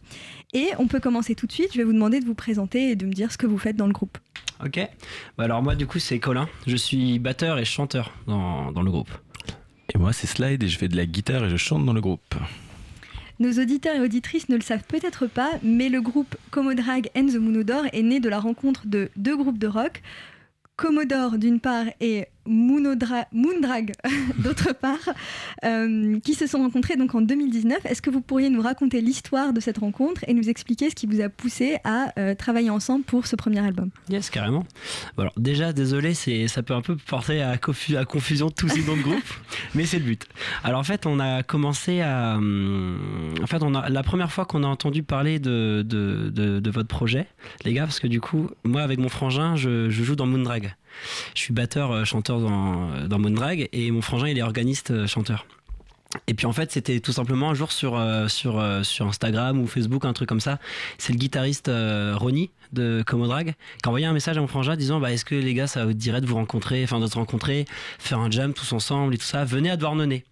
[0.52, 1.72] Et on peut commencer tout de suite.
[1.72, 3.76] Je vais vous demander de vous présenter et de me dire ce que vous faites
[3.76, 4.18] dans le groupe.
[4.64, 4.80] Ok.
[5.38, 6.48] Bah alors moi du coup c'est Colin.
[6.66, 9.10] Je suis batteur et chanteur dans, dans le groupe.
[9.94, 12.00] Et moi c'est Slide et je fais de la guitare et je chante dans le
[12.00, 12.34] groupe.
[13.38, 17.36] Nos auditeurs et auditrices ne le savent peut-être pas, mais le groupe Comodrag and the
[17.36, 20.02] Moonodor est né de la rencontre de deux groupes de rock,
[20.80, 23.92] Commodore d'une part et Moonodra Moondrag
[24.38, 24.98] d'autre part,
[25.64, 27.78] euh, qui se sont rencontrés donc en 2019.
[27.84, 31.06] Est-ce que vous pourriez nous raconter l'histoire de cette rencontre et nous expliquer ce qui
[31.06, 33.90] vous a poussé à euh, travailler ensemble pour ce premier album?
[34.08, 34.64] Yes, carrément.
[35.18, 38.82] Alors déjà, désolé, c'est ça peut un peu porter à, confu- à confusion tous ces
[38.84, 39.22] noms de groupe,
[39.74, 40.26] mais c'est le but.
[40.64, 44.44] Alors en fait, on a commencé à, hum, en fait, on a la première fois
[44.44, 47.26] qu'on a entendu parler de, de, de, de votre projet,
[47.64, 50.74] les gars, parce que du coup, moi avec mon frangin, je, je joue dans Moondrag.
[51.34, 55.06] Je suis batteur, euh, chanteur dans, dans Moondrag et mon frangin il est organiste, euh,
[55.06, 55.46] chanteur.
[56.26, 60.04] Et puis en fait, c'était tout simplement un jour sur, euh, sur, Instagram ou Facebook,
[60.04, 60.58] un truc comme ça.
[60.98, 64.76] C'est le guitariste euh, Ronnie de Comodrag qui a envoyé un message à mon frangin
[64.76, 67.14] disant bah, Est-ce que les gars, ça vous dirait de vous rencontrer, enfin de se
[67.14, 67.64] rencontrer,
[67.98, 69.44] faire un jam tous ensemble et tout ça?
[69.44, 70.24] Venez à Douarnenez.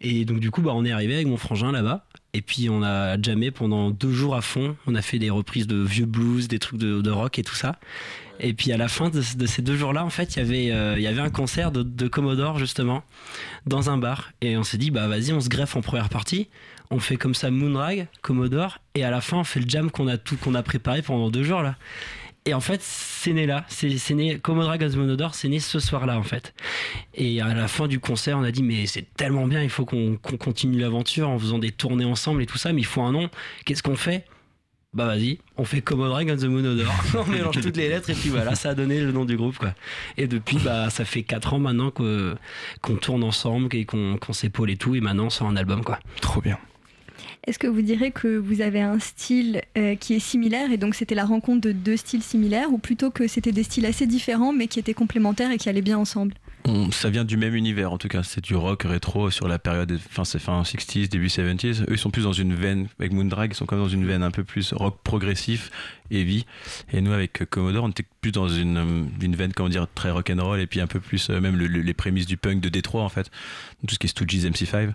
[0.00, 2.04] Et donc, du coup, bah, on est arrivé avec mon frangin là-bas.
[2.34, 4.76] Et puis, on a jammé pendant deux jours à fond.
[4.86, 7.78] On a fait des reprises de vieux blues, des trucs de rock et tout ça.
[8.40, 10.98] Et puis à la fin de, ces deux jours-là, en fait, il y avait, euh,
[10.98, 13.02] y avait un concert de, Commodore justement
[13.66, 14.30] dans un bar.
[14.40, 16.48] Et on s'est dit, bah vas-y, on se greffe en première partie.
[16.90, 20.08] On fait comme ça Moonrag, Commodore, et à la fin, on fait le jam qu'on
[20.08, 21.76] a tout a préparé pendant deux jours là.
[22.46, 23.66] Et en fait, c'est né là.
[23.68, 26.54] C'est né Commodore c'est né ce soir-là en fait.
[27.14, 29.84] Et à la fin du concert, on a dit mais c'est tellement bien, il faut
[29.84, 33.12] qu'on continue l'aventure en faisant des tournées ensemble et tout ça, mais il faut un
[33.12, 33.28] nom.
[33.66, 34.24] Qu'est-ce qu'on fait?
[34.94, 36.92] Bah vas-y, on fait Commodore and the Monodore.
[37.14, 39.58] on mélange toutes les lettres et puis voilà, ça a donné le nom du groupe
[39.58, 39.74] quoi.
[40.16, 42.34] Et depuis bah ça fait 4 ans maintenant que-
[42.80, 45.98] qu'on tourne ensemble qu'on qu'on s'épaule et tout et maintenant on sort un album quoi.
[46.22, 46.58] Trop bien.
[47.46, 50.94] Est-ce que vous direz que vous avez un style euh, qui est similaire et donc
[50.94, 54.52] c'était la rencontre de deux styles similaires ou plutôt que c'était des styles assez différents
[54.52, 56.34] mais qui étaient complémentaires et qui allaient bien ensemble?
[56.90, 59.98] Ça vient du même univers en tout cas, c'est du rock rétro sur la période
[60.10, 61.82] fin, fin 60s, début 70s.
[61.82, 64.22] Eux ils sont plus dans une veine, avec Moondrag, ils sont comme dans une veine
[64.22, 65.70] un peu plus rock progressif,
[66.10, 66.44] heavy.
[66.92, 70.30] Et nous avec Commodore, on était plus dans une, une veine, comment dire, très rock
[70.30, 72.60] and roll et puis un peu plus euh, même le- le- les prémices du punk
[72.60, 73.30] de Détroit en fait,
[73.86, 74.92] tout ce qui est Stooges, MC5.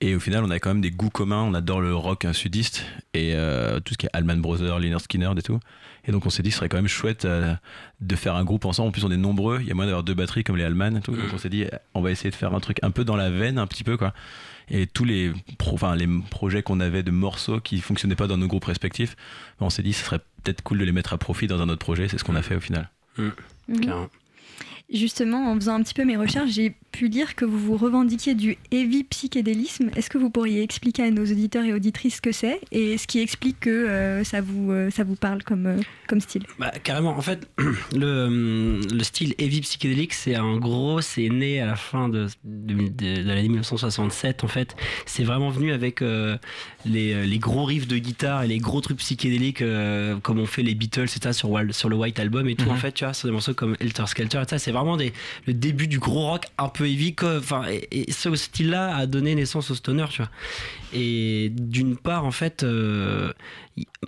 [0.00, 1.42] Et au final, on a quand même des goûts communs.
[1.42, 2.84] On adore le rock hein, sudiste
[3.14, 5.60] et euh, tout ce qui est Allman Brothers, Lynyrd Skynyrd et tout.
[6.06, 7.54] Et donc, on s'est dit, ce serait quand même chouette euh,
[8.00, 8.88] de faire un groupe ensemble.
[8.88, 9.58] En plus, on est nombreux.
[9.60, 11.12] Il y a moyen d'avoir deux batteries comme les et tout.
[11.12, 13.30] Donc, on s'est dit, on va essayer de faire un truc un peu dans la
[13.30, 14.12] veine, un petit peu quoi.
[14.70, 18.38] Et tous les, pro- enfin, les projets qu'on avait de morceaux qui fonctionnaient pas dans
[18.38, 19.14] nos groupes respectifs,
[19.60, 21.80] on s'est dit, ce serait peut-être cool de les mettre à profit dans un autre
[21.80, 22.08] projet.
[22.08, 22.90] C'est ce qu'on a fait au final.
[23.82, 24.08] Carrément.
[24.92, 28.34] Justement, en faisant un petit peu mes recherches, j'ai pu lire que vous vous revendiquiez
[28.34, 29.90] du heavy psychédélisme.
[29.96, 33.08] Est-ce que vous pourriez expliquer à nos auditeurs et auditrices ce que c'est et ce
[33.08, 35.76] qui explique que euh, ça, vous, euh, ça vous parle comme, euh,
[36.06, 36.44] comme style?
[36.60, 37.48] Bah, carrément, en fait,
[37.96, 42.74] le, le style heavy psychédélique, c'est un gros, c'est né à la fin de, de,
[42.74, 44.76] de- de l'année 1967, en fait.
[45.04, 46.00] C'est vraiment venu avec
[46.84, 49.64] les, les gros riffs de guitare et les gros trucs psychédéliques,
[50.22, 52.70] comme on fait les Beatles, etc., sur, sur le White Album et tout, Mhm.
[52.70, 55.12] en fait, tu vois, sur des morceaux comme Helter Skelter, et ça, c'est vraiment des,
[55.46, 57.38] le début du gros rock un peu heavy, quoi.
[57.38, 60.30] enfin, et, et ce style-là a donné naissance au stoner, tu vois.
[60.92, 63.32] Et d'une part, en fait, euh,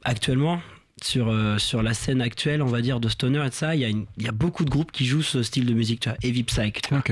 [0.05, 0.61] actuellement,
[1.03, 3.83] sur, euh, sur la scène actuelle, on va dire, de stoner et de ça, il
[3.83, 6.09] y, a une- y a beaucoup de groupes qui jouent ce style de musique, tu
[6.09, 7.03] vois, heavy psych, tu vois.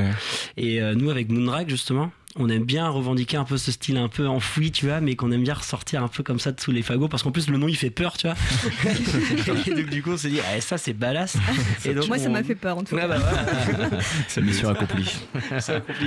[0.57, 4.09] Et euh, nous, avec Moonrag, justement, on aime bien revendiquer un peu ce style un
[4.09, 6.73] peu enfoui, tu vois, mais qu'on aime bien ressortir un peu comme ça de sous
[6.73, 8.37] les fagots, parce qu'en plus, le nom, il fait peur, tu vois.
[9.67, 11.37] et donc, du coup, on s'est dit, ah, ça, c'est badass.
[11.85, 13.07] Et donc, Moi, ça m'a fait peur en tout cas.
[13.07, 14.01] bah, voilà.
[14.29, 15.11] C'est mission accomplie.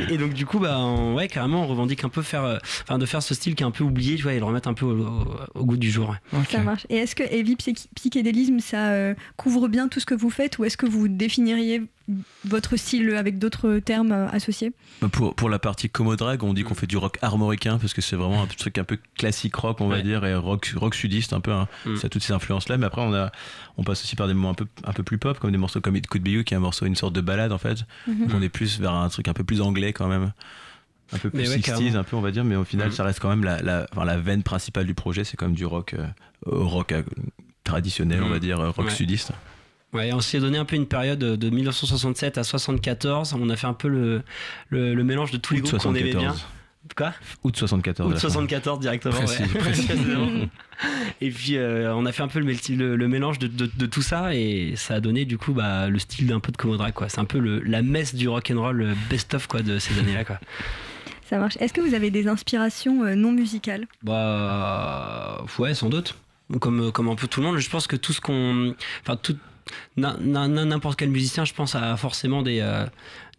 [0.10, 2.98] Et donc du coup, bah, on- ouais, carrément, on revendique un peu faire, euh, enfin,
[2.98, 4.74] de faire ce style qui est un peu oublié, tu vois, et le remettre un
[4.74, 5.26] peu au, au-
[5.56, 6.10] au goût du jour.
[6.34, 6.40] ouais.
[6.50, 6.86] Ça marche.
[6.90, 10.58] Et est-ce que heavy psy- psychédélisme, ça euh, couvre bien tout ce que vous faites
[10.60, 11.84] ou est-ce que vous définiriez
[12.46, 14.72] votre style avec d'autres termes euh, associés
[15.12, 18.16] Pour, pour la partie Comodrag, on dit qu'on fait du rock armoricain parce que c'est
[18.16, 20.04] vraiment un truc un peu classique rock, on va Ouais.
[20.04, 21.52] dire, et rock, rock sudiste un peu.
[21.52, 21.68] Hein.
[21.86, 21.96] Mm.
[21.98, 22.78] Ça a toutes ces influences-là.
[22.78, 23.32] Mais après, on, a,
[23.78, 25.82] on passe aussi par des moments un peu, un peu plus pop, comme des morceaux
[25.82, 27.80] comme It Could Be You, qui est un morceau, une sorte de balade en fait.
[28.08, 28.28] Mhm.
[28.28, 30.32] Donc on est plus vers un truc un peu plus anglais quand même.
[31.14, 31.96] un peu plus ouais, 60s, carrément.
[32.00, 32.94] un peu on va dire, mais au final Mhm.
[32.94, 35.56] ça reste quand même la, la, enfin, la veine principale du projet, c'est quand même
[35.56, 36.06] du rock, euh,
[36.46, 37.02] rock euh,
[37.64, 38.92] traditionnel, on va dire, rock Ouais.
[38.92, 39.32] sudiste.
[39.94, 43.34] Ouais, on s'est donné un peu une période de 1967 à 74.
[43.40, 44.22] On a fait un peu le,
[44.70, 46.34] le, le mélange de tous les groupes qu'on aimait bien.
[46.34, 46.48] 74.
[46.96, 47.14] Quoi?
[47.44, 48.10] Août 74.
[48.10, 48.20] Août là.
[48.20, 49.14] 74 directement.
[49.14, 49.48] Précis, ouais.
[49.60, 49.86] précis.
[49.88, 50.28] Précisément.
[51.22, 53.70] et puis euh, on a fait un peu le, melti- le, le mélange de, de-
[53.76, 56.58] de tout ça et ça a donné du coup bah, le style d'un peu de
[56.58, 57.10] Commodore quoi.
[57.10, 60.00] C'est un peu le- la messe du rock and roll best of quoi de ces
[60.00, 60.40] années-là quoi.
[61.30, 61.58] Ça marche.
[61.60, 63.86] Est-ce que vous avez des inspirations euh, non musicales?
[64.02, 66.16] Bah ouais, sans doute.
[66.62, 68.74] Comme, comme un peu tout le monde, je pense que tout ce qu'on.
[69.02, 69.36] Enfin, tout.
[69.98, 72.86] N'importe quel musicien, je pense, a forcément des, euh,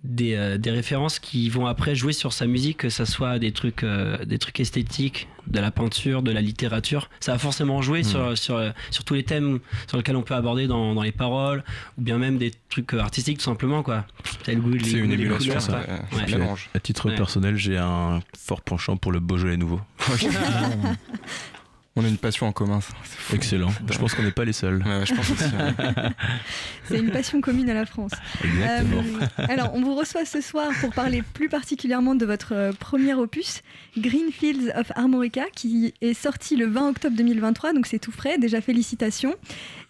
[0.04, 3.52] des, euh, des références qui vont après jouer sur sa musique, que ça soit des
[3.52, 7.08] trucs, euh, des trucs esthétiques, de la peinture, de la littérature.
[7.20, 8.60] Ça va forcément jouer sur, sur,
[8.90, 11.64] sur tous les thèmes sur lesquels on peut aborder dans, dans les paroles,
[11.96, 13.82] ou bien même des trucs artistiques, tout simplement.
[13.82, 14.04] quoi.
[14.44, 15.80] C'est une émulation, couleurs, ça.
[15.80, 16.68] ouais, un mélange.
[16.74, 17.16] À titre Ouais.
[17.16, 19.80] personnel, j'ai un fort penchant pour le Beaujolais nouveau.
[22.00, 22.80] On a une passion en commun.
[22.80, 22.94] ça.
[23.34, 23.70] Excellent.
[23.90, 24.82] Je pense qu'on n'est pas les seuls.
[24.84, 25.42] Ouais, ouais, je pense aussi.
[25.44, 26.10] ouais.
[26.84, 28.12] C'est une passion commune à la France.
[28.44, 29.02] Exactement.
[29.40, 33.14] Euh, alors, on vous reçoit ce soir pour parler plus particulièrement de votre euh, premier
[33.14, 33.62] opus,
[33.98, 38.38] Greenfields of Armorica, qui est sorti le 20 octobre 2023, donc c'est tout frais.
[38.38, 39.34] Déjà, félicitations.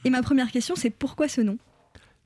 [0.04, 1.58] Et ma première question, c'est pourquoi ce nom?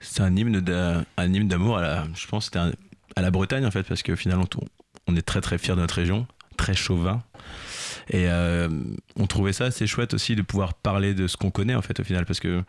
[0.01, 2.73] C'est un hymne d'a- un hymne d'amour à la, je pense, que c'était un-
[3.17, 4.47] à la Bretagne en fait, parce qu'au final, on,
[5.09, 6.27] on est très très fiers de notre région,
[6.57, 7.23] très chauvin.
[8.11, 8.69] Et euh,
[9.17, 11.99] on trouvait ça assez chouette aussi de pouvoir parler de ce qu'on connaît en fait
[12.01, 12.63] au final, parce que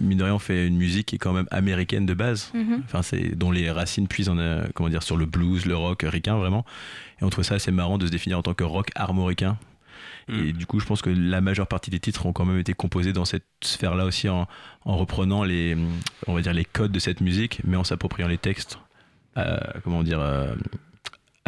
[0.00, 2.52] mine de rien, on fait une musique qui est quand même américaine de base.
[2.84, 6.04] Enfin, c'est dont les racines puisent en, euh, comment dire, sur le blues, le rock
[6.06, 6.64] ricain vraiment.
[7.20, 9.58] Et on trouve ça assez marrant de se définir en tant que rock armoricain.
[10.30, 12.74] Et du coup, je pense que la majeure partie des titres ont quand même été
[12.74, 14.46] composés dans cette sphère-là aussi, en,
[14.84, 15.74] en reprenant les,
[16.26, 18.78] on va dire, les codes de cette musique, mais en s'appropriant les textes,
[19.38, 20.54] euh, comment dire, euh,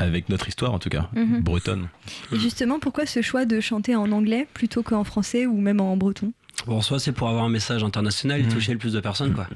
[0.01, 1.41] avec notre histoire en tout cas, Mhm.
[1.43, 1.89] bretonne.
[2.33, 5.97] Et justement, pourquoi ce choix de chanter en anglais plutôt qu'en français ou même en
[5.97, 6.33] breton?
[6.67, 8.53] Bon, soit c'est pour avoir un message international et Mhm.
[8.53, 9.47] toucher le plus de personnes, quoi.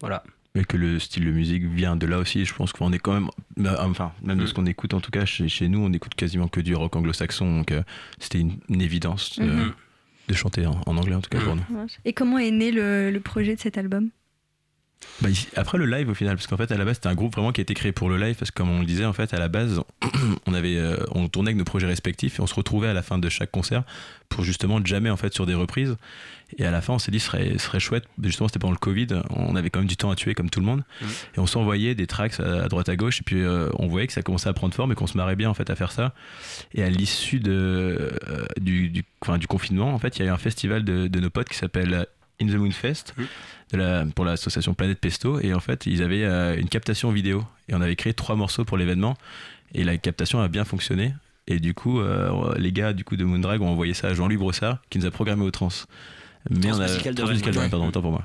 [0.00, 0.22] Voilà.
[0.56, 2.44] Et que le style de musique vient de là aussi.
[2.44, 5.10] Je pense qu'on est quand même, bah, enfin, même de ce qu'on écoute en tout
[5.10, 7.58] cas chez, chez nous, on écoute quasiment que du rock anglo-saxon.
[7.58, 7.82] Donc euh,
[8.20, 9.72] c'était une, une évidence de, Mhm.
[10.28, 11.64] de chanter en, en anglais en tout cas pour nous.
[12.04, 14.10] Et comment est né le, le projet de cet album?
[15.20, 17.34] Bah, après le live au final, parce qu'en fait à la base c'était un groupe
[17.34, 19.12] vraiment qui a été créé pour le live, parce que comme on le disait en
[19.12, 19.80] fait à la base,
[20.46, 23.02] on avait, euh, on tournait avec nos projets respectifs et on se retrouvait à la
[23.02, 23.84] fin de chaque concert
[24.28, 25.96] pour justement jammer en fait sur des reprises.
[26.58, 28.72] Et à la fin on s'est dit ce serait, ce serait chouette, justement c'était pendant
[28.72, 31.08] le Covid, on avait quand même du temps à tuer comme tout le monde, Mhm.
[31.36, 34.06] et on s'envoyait des tracks à, à droite à gauche, et puis euh, on voyait
[34.08, 35.92] que ça commençait à prendre forme et qu'on se marrait bien en fait à faire
[35.92, 36.12] ça.
[36.74, 40.30] Et à l'issue de, euh, du, du, enfin, du confinement, en fait il y a
[40.30, 42.06] eu un festival de, de nos potes qui s'appelle
[42.42, 43.26] In the Moon Fest Mhm.
[43.76, 45.40] De la, pour l'association Planète Pesto.
[45.40, 47.44] Et en fait ils avaient euh, une captation vidéo.
[47.68, 49.16] Et on avait créé trois morceaux pour l'événement.
[49.74, 51.14] Et la captation a bien fonctionné.
[51.46, 54.36] Et du coup euh, les gars du coup de Moondrag ont envoyé ça à Jean-Louis
[54.36, 55.68] Brossard qui nous a programmé au trans.
[56.50, 58.24] Mais on a Transmusical de Transmusical de Rennes, Rennes, pardon autant pour moi.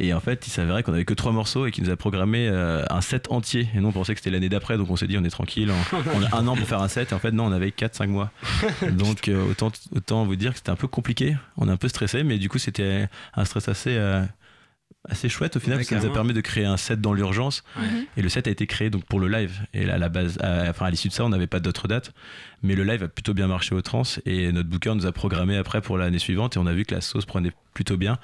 [0.00, 2.48] Et en fait il s'avérait qu'on avait que trois morceaux et qu'il nous a programmé
[2.48, 3.68] euh, un set entier.
[3.74, 4.76] Et nous on pensait que c'était l'année d'après.
[4.76, 5.72] Donc on s'est dit on est tranquille.
[5.92, 7.10] On, on a un an pour faire un set.
[7.10, 8.30] Et en fait non on avait 4-5 mois.
[8.92, 11.36] Donc euh, autant, autant vous dire que c'était un peu compliqué.
[11.56, 14.22] On est un peu stressé mais du coup c'était un stress assez euh,
[15.08, 17.00] assez chouette au final Ouais, parce que ça nous a permis de créer un set
[17.00, 17.62] dans l'urgence.
[17.78, 17.84] Ouais.
[18.16, 19.60] et le set a été créé donc pour le live.
[19.74, 21.88] Et là, à la base à, enfin à l'issue de ça on n'avait pas d'autres
[21.88, 22.12] dates.
[22.62, 24.02] Mais le live a plutôt bien marché au trans.
[24.26, 26.56] Et notre booker nous a programmé après pour l'année suivante.
[26.56, 28.18] Et on a vu que la sauce prenait plutôt bien.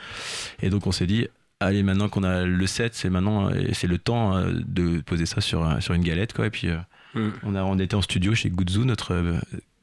[0.63, 1.27] Et donc on s'est dit
[1.61, 5.25] allez maintenant qu'on a le set c'est maintenant euh, c'est le temps euh, de poser
[5.27, 6.47] ça sur sur une galette quoi.
[6.47, 6.77] Et puis euh,
[7.17, 7.29] Mm.
[7.45, 9.39] on a on était en studio chez Guzzu notre euh,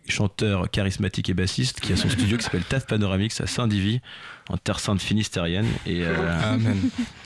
[0.07, 4.01] chanteur charismatique et bassiste qui a son studio qui s'appelle Taf Panoramix à Saint-Divy
[4.49, 6.77] en terre sainte finistérienne et euh, Amen.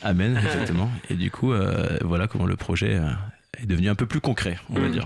[0.04, 3.10] Amen exactement et du coup euh, voilà comment le projet euh,
[3.62, 5.06] est devenu un peu plus concret on va dire.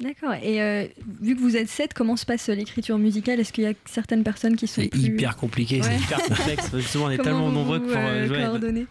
[0.00, 0.32] D'accord.
[0.42, 0.86] Et euh,
[1.20, 3.38] vu que vous êtes sept, comment se passe l'écriture musicale?
[3.38, 5.00] Est-ce qu'il y a certaines personnes qui sont C'est plus...
[5.00, 6.70] hyper compliqué, c'est hyper complexe.
[6.74, 8.86] Justement, on est Comment tellement vous nombreux vous, pour jouer.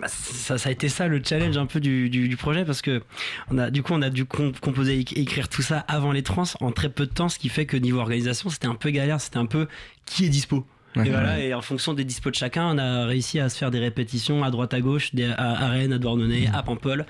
[0.00, 2.82] Bah, ça, ça a été ça le challenge un peu du, du, du projet parce
[2.82, 3.02] que
[3.50, 6.22] on a, du coup on a dû com- composer et écrire tout ça avant les
[6.22, 8.90] trans en très peu de temps, ce qui fait que niveau organisation c'était un peu
[8.90, 9.68] galère, c'était un peu
[10.06, 10.66] qui est dispo.
[10.96, 11.06] Ouais.
[11.06, 13.70] Et voilà, et en fonction des dispos de chacun, on a réussi à se faire
[13.72, 17.04] des répétitions à droite à gauche, des- à, Rennes, à Douarnenez, à Paimpol,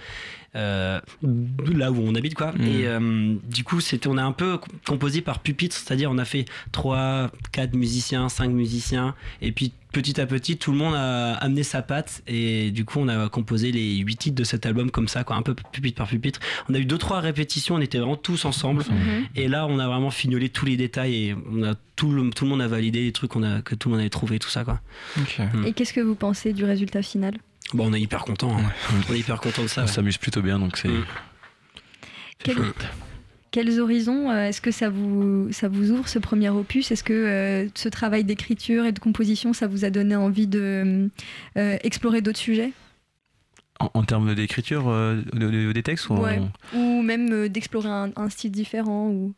[0.57, 1.01] euh,
[1.73, 2.53] là où on habite quoi.
[2.53, 2.67] Mhm.
[2.67, 6.25] Et euh, du coup, c'était, on a un peu composé par pupitre, c'est-à-dire on a
[6.25, 11.35] fait 3, 4 musiciens, 5 musiciens, et puis petit à petit, tout le monde a
[11.35, 14.91] amené sa patte, et du coup, on a composé les 8 titres de cet album
[14.91, 16.41] comme ça, quoi, un peu pupitre par pupitre.
[16.69, 18.83] On a eu 2-3 répétitions, on était vraiment tous ensemble.
[18.89, 19.27] Mhm.
[19.37, 22.45] Et là, on a vraiment fignolé tous les détails et on a tout le, tout
[22.45, 24.49] le monde a validé les trucs qu'on a, que tout le monde avait trouvé, tout
[24.49, 24.81] ça quoi.
[25.19, 25.41] Ok.
[25.65, 27.35] Et qu'est-ce que vous pensez du résultat final?
[27.73, 28.57] Bon, on est hyper content.
[28.57, 28.71] hein.
[29.09, 29.83] On est hyper content de ça.
[29.83, 29.91] on ouais.
[29.91, 31.05] s'amuse plutôt bien donc c'est Mm.
[32.43, 32.73] Quel-
[33.53, 36.91] quels horizons est-ce que ça vous, ça vous ouvre ce premier opus?
[36.91, 41.09] Est-ce que ce travail d'écriture et de composition, ça vous a donné envie de
[41.57, 42.73] explorer d'autres sujets?
[43.81, 44.93] En, termes d'écriture
[45.33, 46.19] des textes ou,
[46.75, 49.33] ou même d'explorer un, style différent ou...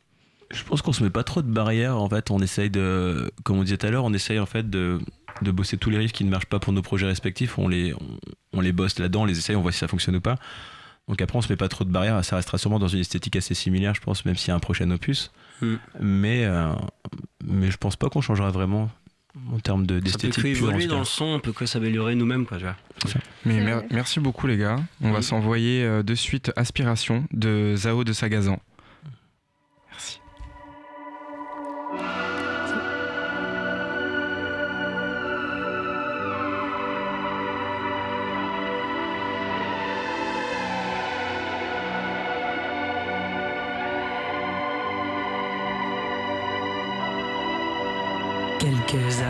[0.51, 1.97] Je pense qu'on se met pas trop de barrières.
[1.99, 4.69] En fait, on essaye de, comme on disait tout à l'heure, on essaye en fait
[4.69, 4.99] de,
[5.43, 7.59] de bosser tous les riffs qui ne marchent pas pour nos projets respectifs.
[7.59, 7.95] On les,
[8.53, 10.37] on, les bosse là-dedans, on les essaye, on voit si ça fonctionne ou pas.
[11.09, 12.25] Donc après, on se met pas trop de barrières.
[12.25, 14.61] Ça restera sûrement dans une esthétique assez similaire, je pense, même s'il y a un
[14.61, 15.31] prochain opus.
[15.61, 15.77] Hmm.
[16.01, 16.73] Mais, euh,
[17.45, 18.91] mais je pense pas qu'on changera vraiment
[19.53, 20.31] en termes d'esthétique.
[20.31, 22.59] De, ça peut évoluer dans le son, on peut que s'améliorer nous-mêmes, quoi.
[23.45, 24.81] Mais merci beaucoup, les gars.
[25.03, 28.59] On va s'envoyer euh, de suite Aspiration de Zao de Sagazan.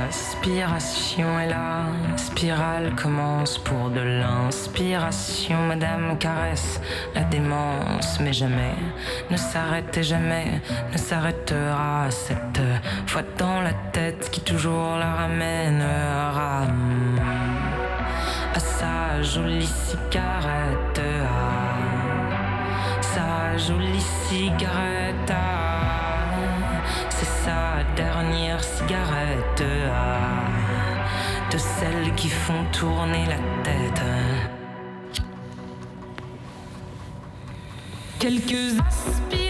[0.07, 1.87] Quelques aspirations et la
[2.17, 5.59] spirale commence pour de l'inspiration.
[5.67, 6.81] Madame caresse
[7.15, 8.75] la démence, mais jamais
[9.31, 10.61] ne s'arrête et jamais
[10.93, 12.11] ne s'arrêtera.
[12.11, 12.61] Cette
[13.07, 16.63] fois dans la tête qui toujours la ramènera
[18.55, 21.01] à sa jolie cigarette,
[22.99, 25.56] à sa jolie cigarette.
[28.75, 29.63] Cigarette
[31.51, 34.03] de celles qui font tourner la tête.
[38.19, 39.46] Quelques aspirations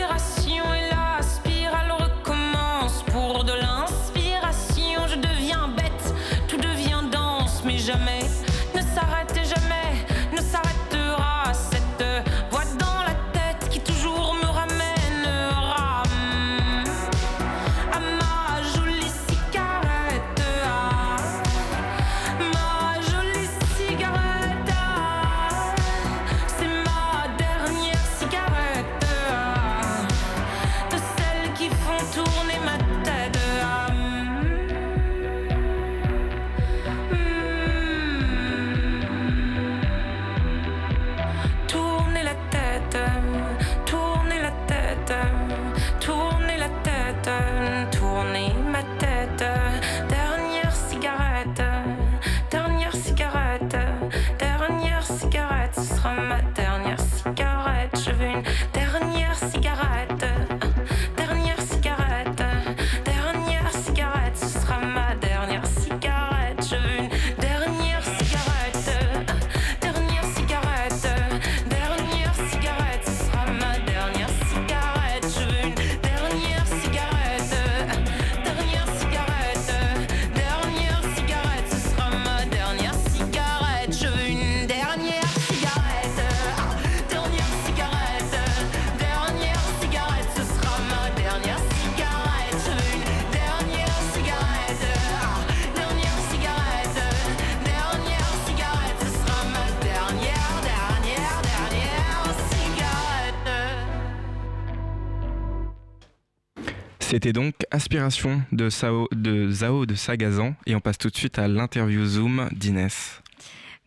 [107.27, 111.41] C'était donc Aspiration de, Sao, de Zao de Sagazan et on passe tout de suite
[111.41, 113.21] à l'interview Zoom d'Inès.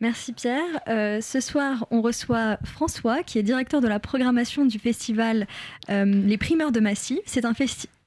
[0.02, 0.66] Merci Pierre.
[0.90, 5.48] Euh, ce soir, on reçoit François, qui est directeur de la programmation du festival
[5.90, 7.22] euh, Les Primeurs de Massy.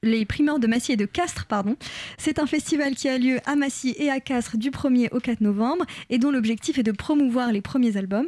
[0.03, 1.77] Les primeurs de Massy et de Castres, pardon.
[2.19, 5.41] C'est un festival qui a lieu à Massy et à Castres du 1er au 4
[5.41, 8.27] novembre et dont l'objectif est de promouvoir les premiers albums.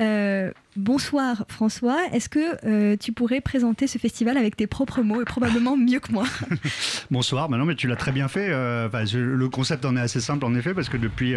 [0.00, 5.20] Euh, bonsoir François, est-ce que euh, tu pourrais présenter ce festival avec tes propres mots
[5.20, 6.24] et probablement mieux que moi
[7.10, 8.48] Bonsoir, bah non, mais tu l'as très bien fait.
[8.50, 11.34] Euh, le concept en est assez simple en effet parce que depuis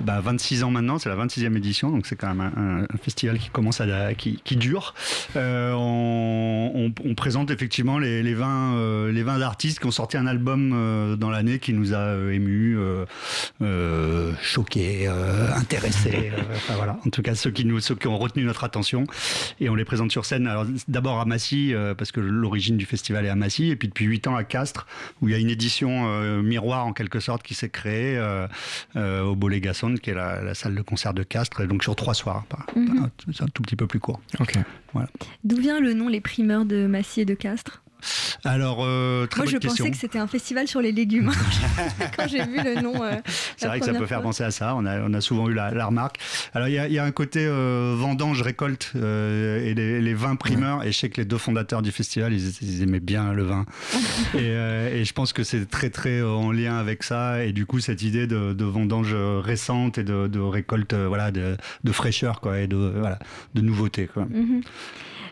[0.00, 3.50] 26 bah, ans maintenant, c'est la 26e édition, donc c'est quand même un, festival qui
[3.50, 4.94] commence à qui, dure.
[5.34, 10.72] On, présente effectivement les, les 20 euh, les 20 artistes qui ont sorti un album
[10.74, 12.78] euh, dans l'année qui nous a euh, émus,
[14.42, 15.08] choqués,
[15.56, 16.32] intéressés.
[16.74, 16.98] voilà.
[17.06, 19.04] En tout cas, ceux qui, nous, ceux qui ont retenu notre attention.
[19.60, 20.46] Et on les présente sur scène.
[20.46, 23.70] Alors, d'abord à Massy, parce que l'origine du festival est à Massy.
[23.70, 24.86] Et puis depuis 8 ans à Castres,
[25.20, 28.20] où il y a une édition miroir en quelque sorte qui s'est créée
[28.94, 31.60] au Bolégason, qui est la, salle de concert de Castres.
[31.60, 32.44] Et donc sur trois soirs.
[32.74, 33.10] Mhm.
[33.32, 34.20] C'est un tout petit peu plus court.
[34.92, 35.08] Voilà.
[35.44, 37.82] D'où vient le nom Les Primeurs de Massy et de Castres?
[38.44, 39.84] Alors, euh, très Moi, bonne je question.
[39.84, 41.32] pensais que c'était un festival sur les légumes
[42.16, 43.02] quand j'ai vu le nom.
[43.02, 43.16] euh,
[43.56, 44.74] C'est vrai que ça peut faire penser à ça.
[44.76, 46.18] On a, on a souvent eu la, la remarque.
[46.54, 50.14] Alors, il y a, il y a un côté euh, vendange, récolte et les, les
[50.14, 50.84] vins primeurs.
[50.84, 53.66] Et je sais que les deux fondateurs du festival, ils, ils aimaient bien le vin.
[54.34, 54.46] et,
[55.00, 57.44] et je pense que c'est très, très en lien avec ça.
[57.44, 61.56] Et du coup, cette idée de, de vendange récente et de, de récolte, voilà, de,
[61.84, 63.18] de fraîcheur, quoi, et de, voilà,
[63.54, 64.24] de nouveauté, quoi.
[64.26, 64.60] Mhm.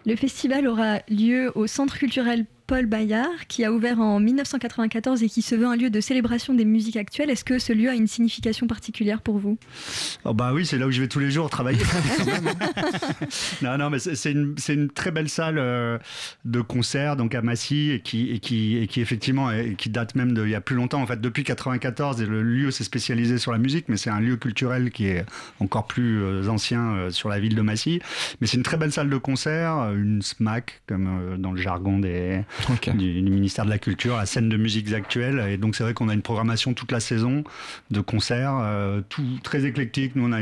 [0.07, 5.29] Le festival aura lieu au Centre culturel Paul Bayard, qui a ouvert en 1994 et
[5.29, 7.29] qui se veut un lieu de célébration des musiques actuelles.
[7.29, 9.59] Est-ce que ce lieu a une signification particulière pour vous?
[10.25, 11.83] Oh bah oui, c'est là où je vais tous les jours travailler.
[13.63, 15.99] non, non, mais c'est une, une très belle salle euh,
[16.45, 20.15] de concert donc à Massy et qui, et qui, et qui effectivement est- qui date
[20.15, 21.03] même d'il y a plus longtemps.
[21.03, 24.21] En fait, depuis 94, et le lieu s'est spécialisé sur la musique, mais c'est un
[24.21, 25.25] lieu culturel qui est
[25.61, 28.01] encore plus euh, ancien euh, sur la ville de Massy.
[28.41, 32.41] Mais c'est une très belle salle de concert, une SMAC comme dans le jargon des,
[32.95, 35.45] Du, du ministère de la Culture, la scène de musiques actuelles.
[35.51, 37.45] Et donc c'est vrai qu'on a une programmation toute la saison
[37.91, 40.17] de concerts, euh, tout très éclectique.
[40.17, 40.39] Nous on a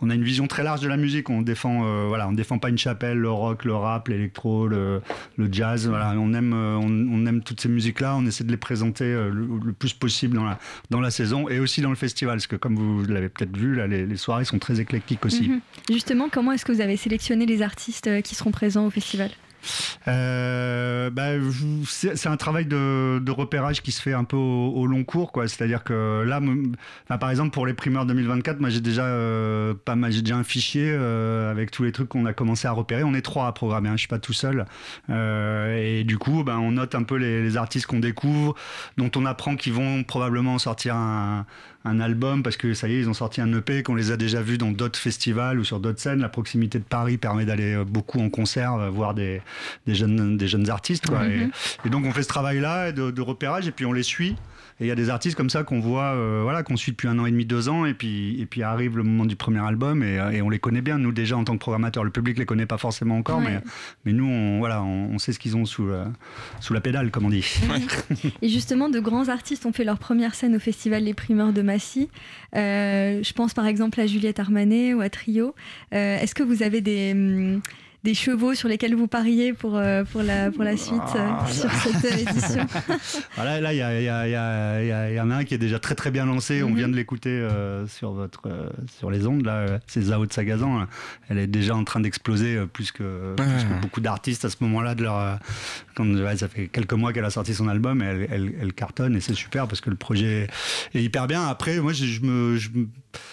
[0.00, 1.30] on a une vision très large de la musique.
[1.30, 5.00] On défend, euh, voilà, on défend pas une chapelle, le rock, le rap, l'électro, le,
[5.36, 5.86] le jazz.
[5.86, 8.16] Voilà, on aime, euh, on, on aime toutes ces musiques-là.
[8.16, 10.58] On essaie de les présenter euh, le, le plus possible dans la,
[10.90, 13.76] dans la saison et aussi dans le festival, parce que comme vous l'avez peut-être vu,
[13.76, 15.48] là, les, les soirées sont très éclectiques aussi.
[15.48, 15.60] Mhm.
[15.92, 19.30] Justement, comment est-ce que vous avez sélectionné les artistes qui seront présents au festival?
[20.06, 21.28] Euh, bah,
[21.86, 25.48] c'est un travail de, repérage qui se fait un peu au, long cours, quoi.
[25.48, 26.40] C'est-à-dire que là,
[27.18, 30.90] par exemple, pour les primeurs 2024, moi j'ai déjà euh, pas j'ai déjà un fichier
[30.90, 33.04] euh, avec tous les trucs qu'on a commencé à repérer.
[33.04, 34.66] On est trois à programmer, hein, je suis pas tout seul.
[35.10, 38.54] Euh, et du coup, ben, on note un peu les, artistes qu'on découvre,
[38.98, 41.46] dont on apprend qu'ils vont probablement sortir un
[42.00, 44.42] album parce que ça y est, ils ont sorti un EP, qu'on les a déjà
[44.42, 46.20] vus dans d'autres festivals ou sur d'autres scènes.
[46.20, 49.40] La proximité de Paris permet d'aller euh, beaucoup en concert, euh, voir des,
[49.86, 51.06] des, jeunes, des jeunes artistes.
[51.06, 51.24] Quoi.
[51.24, 51.50] Mhm.
[51.84, 54.36] et, et donc on fait ce travail-là de, de repérage et puis on les suit.
[54.80, 57.08] Et il y a des artistes comme ça qu'on voit, euh, voilà, qu'on suit depuis
[57.08, 59.58] un an et demi, deux ans, et puis, et puis arrive le moment du premier
[59.58, 60.98] album, et, euh, et on les connaît bien.
[60.98, 63.44] Nous déjà en tant que programmateur, le public les connaît pas forcément encore, Ouais.
[63.46, 63.60] mais,
[64.04, 66.06] mais nous, on, voilà, on, on sait ce qu'ils ont sous, la-
[66.60, 67.44] sous la pédale, comme on dit.
[68.42, 71.62] Et justement, de grands artistes ont fait leur première scène au festival Les Primeurs de
[71.62, 72.08] Massy.
[72.54, 75.54] Euh, je pense par exemple à Juliette Armanet ou à Trio.
[75.92, 77.60] Euh, Est-ce que vous avez des, hum,
[78.04, 81.46] des chevaux sur lesquels vous pariez pour, euh, pour, la, pour la suite euh, Ah,
[81.50, 82.64] sur cette édition
[83.34, 85.36] Voilà, là, il y, a- il y, a- il y, a- il y en a
[85.36, 86.62] un qui est déjà très très bien lancé.
[86.62, 86.76] On Mhm.
[86.76, 88.68] vient de l'écouter euh, sur votre euh,
[88.98, 89.44] sur les ondes.
[89.44, 90.78] Là, c'est Zao de Sagazan.
[90.78, 90.86] là.
[91.28, 94.56] Elle est déjà en train d'exploser euh, plus que, plus que beaucoup d'artistes à ce
[94.60, 94.94] moment-là.
[94.94, 95.34] De leur, euh,
[95.96, 98.72] quand, ouais, ça fait quelques mois qu'elle a sorti son album et elle, elle- elle
[98.74, 100.46] cartonne et c'est super parce que le projet
[100.94, 101.46] est hyper bien.
[101.48, 102.86] Après, moi, je, je me, je me-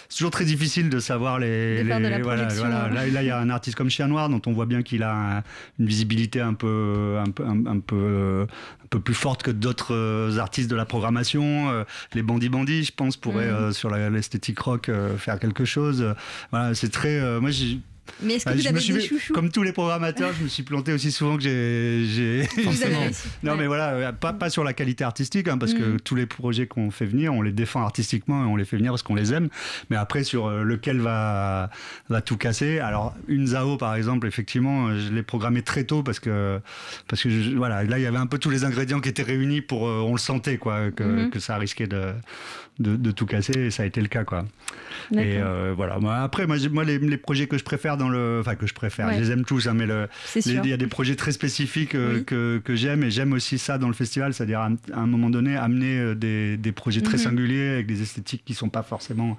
[0.08, 1.78] c'est toujours très difficile de savoir les.
[1.78, 2.84] De de les- la voilà, voilà.
[2.84, 2.90] hein.
[3.10, 5.12] Là, il y a un artiste comme Chien Noir dont on voit bien qu'il a
[5.38, 5.42] un-
[5.78, 8.46] une visibilité un peu, un peu, un, un peu,
[8.84, 11.70] un peu plus forte que d'autres euh, artistes de la programmation.
[11.70, 16.02] Euh, les Bandits Bandits, je pense, pourraient euh, sur l'esthétique rock euh, faire quelque chose.
[16.02, 16.14] Euh,
[16.50, 17.18] Voilà, c'est très.
[17.20, 17.78] euh, moi, j'ai-
[18.22, 20.48] Mais est-ce que vous je avez suis- des chouchous comme tous les programmateurs, je me
[20.48, 22.48] suis planté aussi souvent que j'ai.
[23.42, 26.00] non, mais voilà, euh, pas, pas sur la qualité artistique, hein, parce que Mhm.
[26.00, 28.92] tous les projets qu'on fait venir, on les défend artistiquement et on les fait venir
[28.92, 29.48] parce qu'on les aime.
[29.90, 31.70] Mais après, sur euh, lequel va,
[32.08, 32.78] va tout casser?
[32.78, 36.60] Alors, une Zao, par exemple, effectivement, euh, je l'ai programmé très tôt parce que,
[37.08, 39.22] parce que je- voilà, là, il y avait un peu tous les ingrédients qui étaient
[39.22, 39.82] réunis pour.
[39.82, 41.30] on le sentait, quoi, que, Mhm.
[41.30, 42.12] que ça risquait de,
[42.78, 44.44] de, de tout casser et ça a été le cas, quoi.
[45.12, 45.98] Et euh, voilà.
[45.98, 48.38] Moi, après, moi, moi les, les projets que je préfère dans le.
[48.40, 49.14] Enfin, que je préfère, Ouais.
[49.14, 49.86] je les aime tous, hein, mais.
[50.44, 52.24] Il y a des projets très spécifiques euh, Oui.
[52.24, 55.30] que, que j'aime et j'aime aussi ça dans le festival, c'est-à-dire à, à un moment
[55.30, 57.22] donné amener euh, des, des projets très Mhm.
[57.22, 59.38] singuliers avec des esthétiques qui sont pas forcément.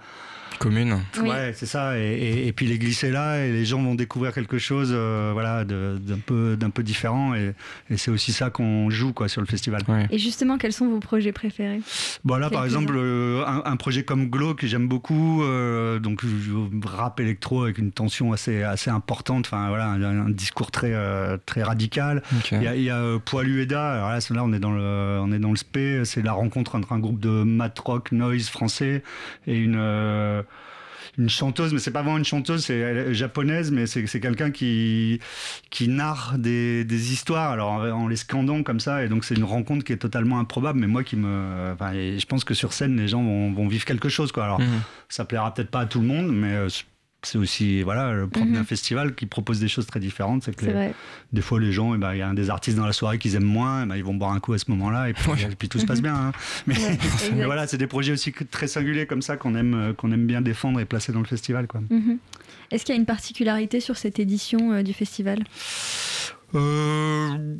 [0.60, 0.98] Commune.
[1.22, 1.30] Oui.
[1.30, 2.00] Ouais, c'est ça.
[2.00, 5.30] Et, et- et puis les glisser là et les gens vont découvrir quelque chose, euh,
[5.34, 7.54] voilà, de- d'un peu d'un peu différent et,
[7.90, 9.82] et c'est aussi ça qu'on joue quoi sur le festival.
[9.88, 10.08] Ouais.
[10.10, 11.82] Et justement, quels sont vos projets préférés?
[12.24, 16.22] Bon là par exemple euh, un, un projet comme Glow que j'aime beaucoup, euh, donc
[16.86, 21.38] rap électro avec une tension assez assez importante, enfin voilà un, un discours très euh,
[21.46, 22.24] très radical.
[22.52, 24.72] Il y a, il y a euh, Poilu Eda, alors là, là on est dans
[24.72, 28.12] le on est dans le spé, c'est la rencontre entre un groupe de mat rock
[28.12, 29.04] noise français
[29.46, 30.42] et une euh,
[31.18, 35.20] une chanteuse, mais c'est pas vraiment une chanteuse, c'est japonaise, mais c'est quelqu'un qui
[35.70, 39.36] qui narre des, des histoires, alors en, en les scandant comme ça, et donc c'est
[39.36, 42.54] une rencontre qui est totalement improbable, mais moi qui me, enfin, et je pense que
[42.54, 44.44] sur scène les gens vont, vont vivre quelque chose quoi.
[44.46, 44.82] Alors Mhm.
[45.10, 46.68] ça plaira peut-être pas à tout le monde, mais euh,
[47.28, 48.54] c'est aussi voilà le propre Mhm.
[48.56, 50.92] d'un festival qui propose des choses très différentes, c'est que les-
[51.34, 53.20] des fois les gens, eh ben, il y a un des artistes dans la soirée
[53.20, 55.32] qu'ils aiment moins, eh ben, ils vont boire un coup à ce moment-là et puis,
[55.44, 56.16] et puis tout se passe bien.
[56.16, 56.32] hein.
[56.66, 57.46] Mais, Ouais, mais exact.
[57.46, 60.42] voilà, c'est des projets aussi très singuliers comme ça qu'on aime, euh, qu'on aime bien
[60.42, 61.68] défendre et placer dans le festival.
[61.68, 61.82] Quoi.
[61.90, 62.18] Mhm.
[62.72, 65.44] Est-ce qu'il y a une particularité sur cette édition euh, du festival?
[66.56, 67.56] Euh,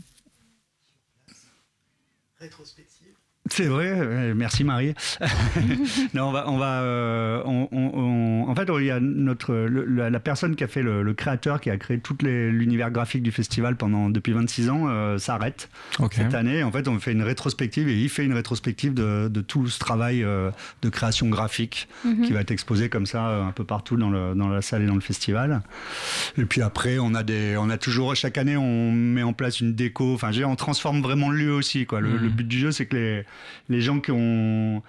[3.50, 4.94] C'est vrai, euh, merci Marie.
[6.14, 7.92] non, on va, on va, euh, on- on-
[8.46, 11.04] on- en fait, il y a notre, le- la, la personne qui a fait le,
[11.04, 15.18] le créateur, qui a créé tout l'univers graphique du festival pendant depuis 26 ans, euh,
[15.18, 15.70] s'arrête
[16.00, 16.14] Ok.
[16.16, 16.64] cette année.
[16.64, 19.80] En fait, on fait une rétrospective et il fait une rétrospective de, de tout ce
[19.80, 22.22] travail euh, de création graphique Mhm.
[22.26, 24.84] qui va être exposé comme ça euh, un peu partout dans, le, dans la salle
[24.84, 25.62] et dans le festival.
[26.38, 29.60] Et puis après, on a des, on a toujours chaque année, on met en place
[29.62, 30.14] une déco.
[30.14, 31.86] Enfin, on transforme vraiment le lieu aussi.
[31.86, 32.02] Quoi.
[32.02, 32.24] Le, Mhm.
[32.24, 33.26] le but du jeu, c'est que les,
[33.70, 34.82] les gens qui ont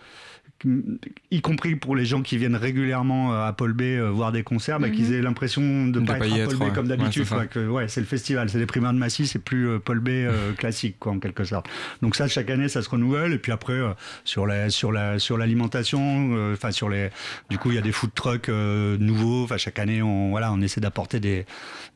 [1.31, 4.43] y compris pour les gens qui viennent régulièrement euh, à Paul B euh, voir des
[4.43, 4.93] concerts, bah, Mhm.
[4.95, 6.73] qu'ils aient l'impression de De pas pas être à Paul B ouais.
[6.75, 7.23] comme d'habitude.
[7.31, 10.09] Ouais, c'est ouais, le festival, c'est les primeurs de Massy, c'est plus euh, Paul B
[10.09, 11.69] euh, classique, quoi, en quelque sorte.
[12.03, 13.35] Donc ça, chaque année, ça se renouvelle.
[13.35, 13.93] Et puis après, euh,
[14.25, 17.11] sur la, sur la, sur l'alimentation, euh, enfin sur les,
[17.51, 19.45] du coup, il y a des food trucks nouveaux.
[19.45, 21.47] Enfin, chaque année, on, voilà, on essaie d'apporter des,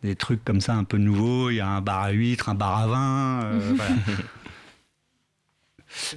[0.04, 1.50] des trucs comme ça un peu nouveaux.
[1.50, 3.40] Il y a un bar à huîtres, un bar à vin.
[3.74, 3.90] voilà.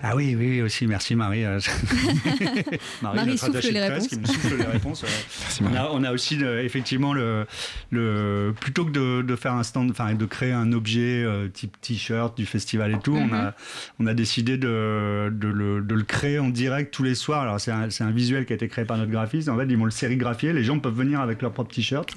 [0.01, 1.43] Ah oui, oui, oui, aussi, merci Marie.
[1.45, 1.59] euh,
[3.01, 4.07] Marie notre souffle les de presse réponses.
[4.07, 5.03] qui me souffle les réponses.
[5.41, 5.77] Merci, On Marie.
[5.77, 7.45] a, on a aussi euh, effectivement le,
[7.91, 11.79] le plutôt que de, de faire un stand, enfin de créer un objet euh, type
[11.81, 13.53] t-shirt du festival et tout, on a
[13.99, 17.41] on a décidé de, de, le, de le créer en direct tous les soirs.
[17.41, 19.49] Alors c'est un, un visuel qui a été créé par notre graphiste.
[19.49, 20.53] En fait, ils vont le sérigraphier.
[20.53, 22.09] Les gens peuvent venir avec leur propre t-shirt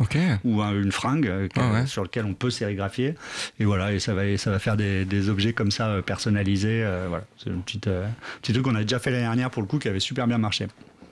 [0.45, 1.87] ou un- une fringue Ah ouais.
[1.87, 3.15] sur lequel on peut sérigraphier.
[3.61, 6.83] Et voilà, et ça va, et ça va faire des, des objets comme ça personnalisés.
[6.85, 8.07] euh, voilà, c'est une petite, euh,
[8.43, 10.39] petit truc qu'on a déjà fait l'année dernière pour le coup qui avait super bien
[10.39, 10.67] marché.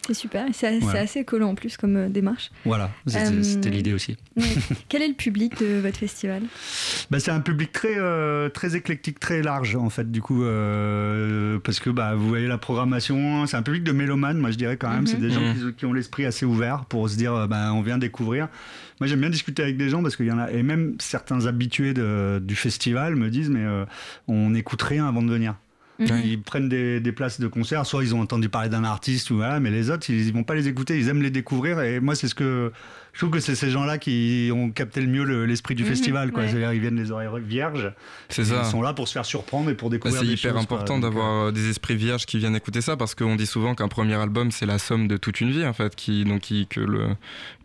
[0.06, 2.52] C'est super, c'est assez collant en plus comme euh, démarche.
[2.64, 3.26] Voilà, c'était
[3.68, 4.16] Euh, l'idée aussi.
[4.36, 4.44] Ouais.
[4.88, 6.42] Quel est le public de votre festival?
[7.10, 11.58] Bah, c'est un public très, euh, très éclectique, très large en fait, du coup, euh,
[11.58, 14.76] parce que bah, vous voyez la programmation, c'est un public de mélomanes, moi je dirais
[14.76, 15.06] quand même, Mhm.
[15.08, 15.54] c'est des gens Mhm.
[15.70, 18.48] qui, qui ont l'esprit assez ouvert pour se dire, euh, bah, on vient découvrir.
[19.00, 21.46] Moi j'aime bien discuter avec des gens parce qu'il y en a, et même certains
[21.46, 23.84] habitués de- du festival me disent, mais euh,
[24.28, 25.56] on n'écoute rien avant de venir.
[25.98, 26.20] Mhm.
[26.24, 29.36] Ils prennent des, des places de concert, soit ils ont entendu parler d'un artiste, ou
[29.36, 31.80] voilà, mais les autres, ils, ils vont pas les écouter, ils aiment les découvrir.
[31.80, 32.72] Et moi, c'est ce que
[33.16, 35.88] je trouve que c'est ces gens-là qui ont capté le mieux le- l'esprit du Mhm,
[35.88, 36.32] festival.
[36.32, 36.42] Quoi.
[36.42, 36.48] ouais.
[36.50, 37.90] C'est-à-dire, ils viennent les oreilles vierges.
[38.28, 38.60] C'est ça.
[38.62, 40.62] Ils sont là pour se faire surprendre et pour Bah, découvrir c'est des hyper choses,
[40.62, 43.46] important Donc, euh, d'avoir euh, des esprits vierges qui viennent écouter ça parce qu'on dit
[43.46, 46.40] souvent qu'un premier album c'est la somme de toute une vie en fait qui donc
[46.42, 47.06] qui- que le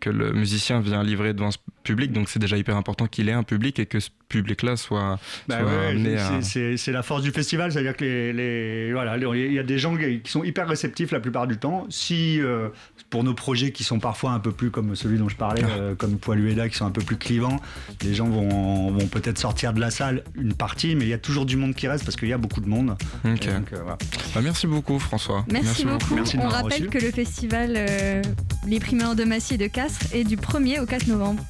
[0.00, 3.32] que le musicien vient livrer devant ce public donc c'est déjà hyper important qu'il ait
[3.32, 6.76] un public et que ce public là soit, Bah soit ouais, amené c'est- à c'est
[6.78, 9.78] c'est la force du festival, c'est-à-dire que les, les- voilà, les- il y a des
[9.78, 11.86] gens qui sont hyper réceptifs la plupart du temps.
[11.90, 12.68] Si euh,
[13.10, 15.96] pour nos projets qui sont parfois un peu plus comme celui dont je parlais, euh,
[15.96, 17.56] comme Poilueda, qui sont un peu plus clivants,
[18.02, 21.18] les gens vont, vont peut-être sortir de la salle une partie, mais il y a
[21.18, 22.96] toujours du monde qui reste parce qu'il y a beaucoup de monde.
[23.24, 23.98] Donc, euh, voilà.
[24.34, 26.14] Bah, merci beaucoup François Merci, beaucoup.
[26.14, 26.90] Merci On rappelle reçu.
[26.90, 28.22] que le festival euh,
[28.68, 31.42] Les Primeurs de Massy et de Castres est du 1er au 4 novembre.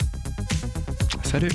[1.22, 1.51] salut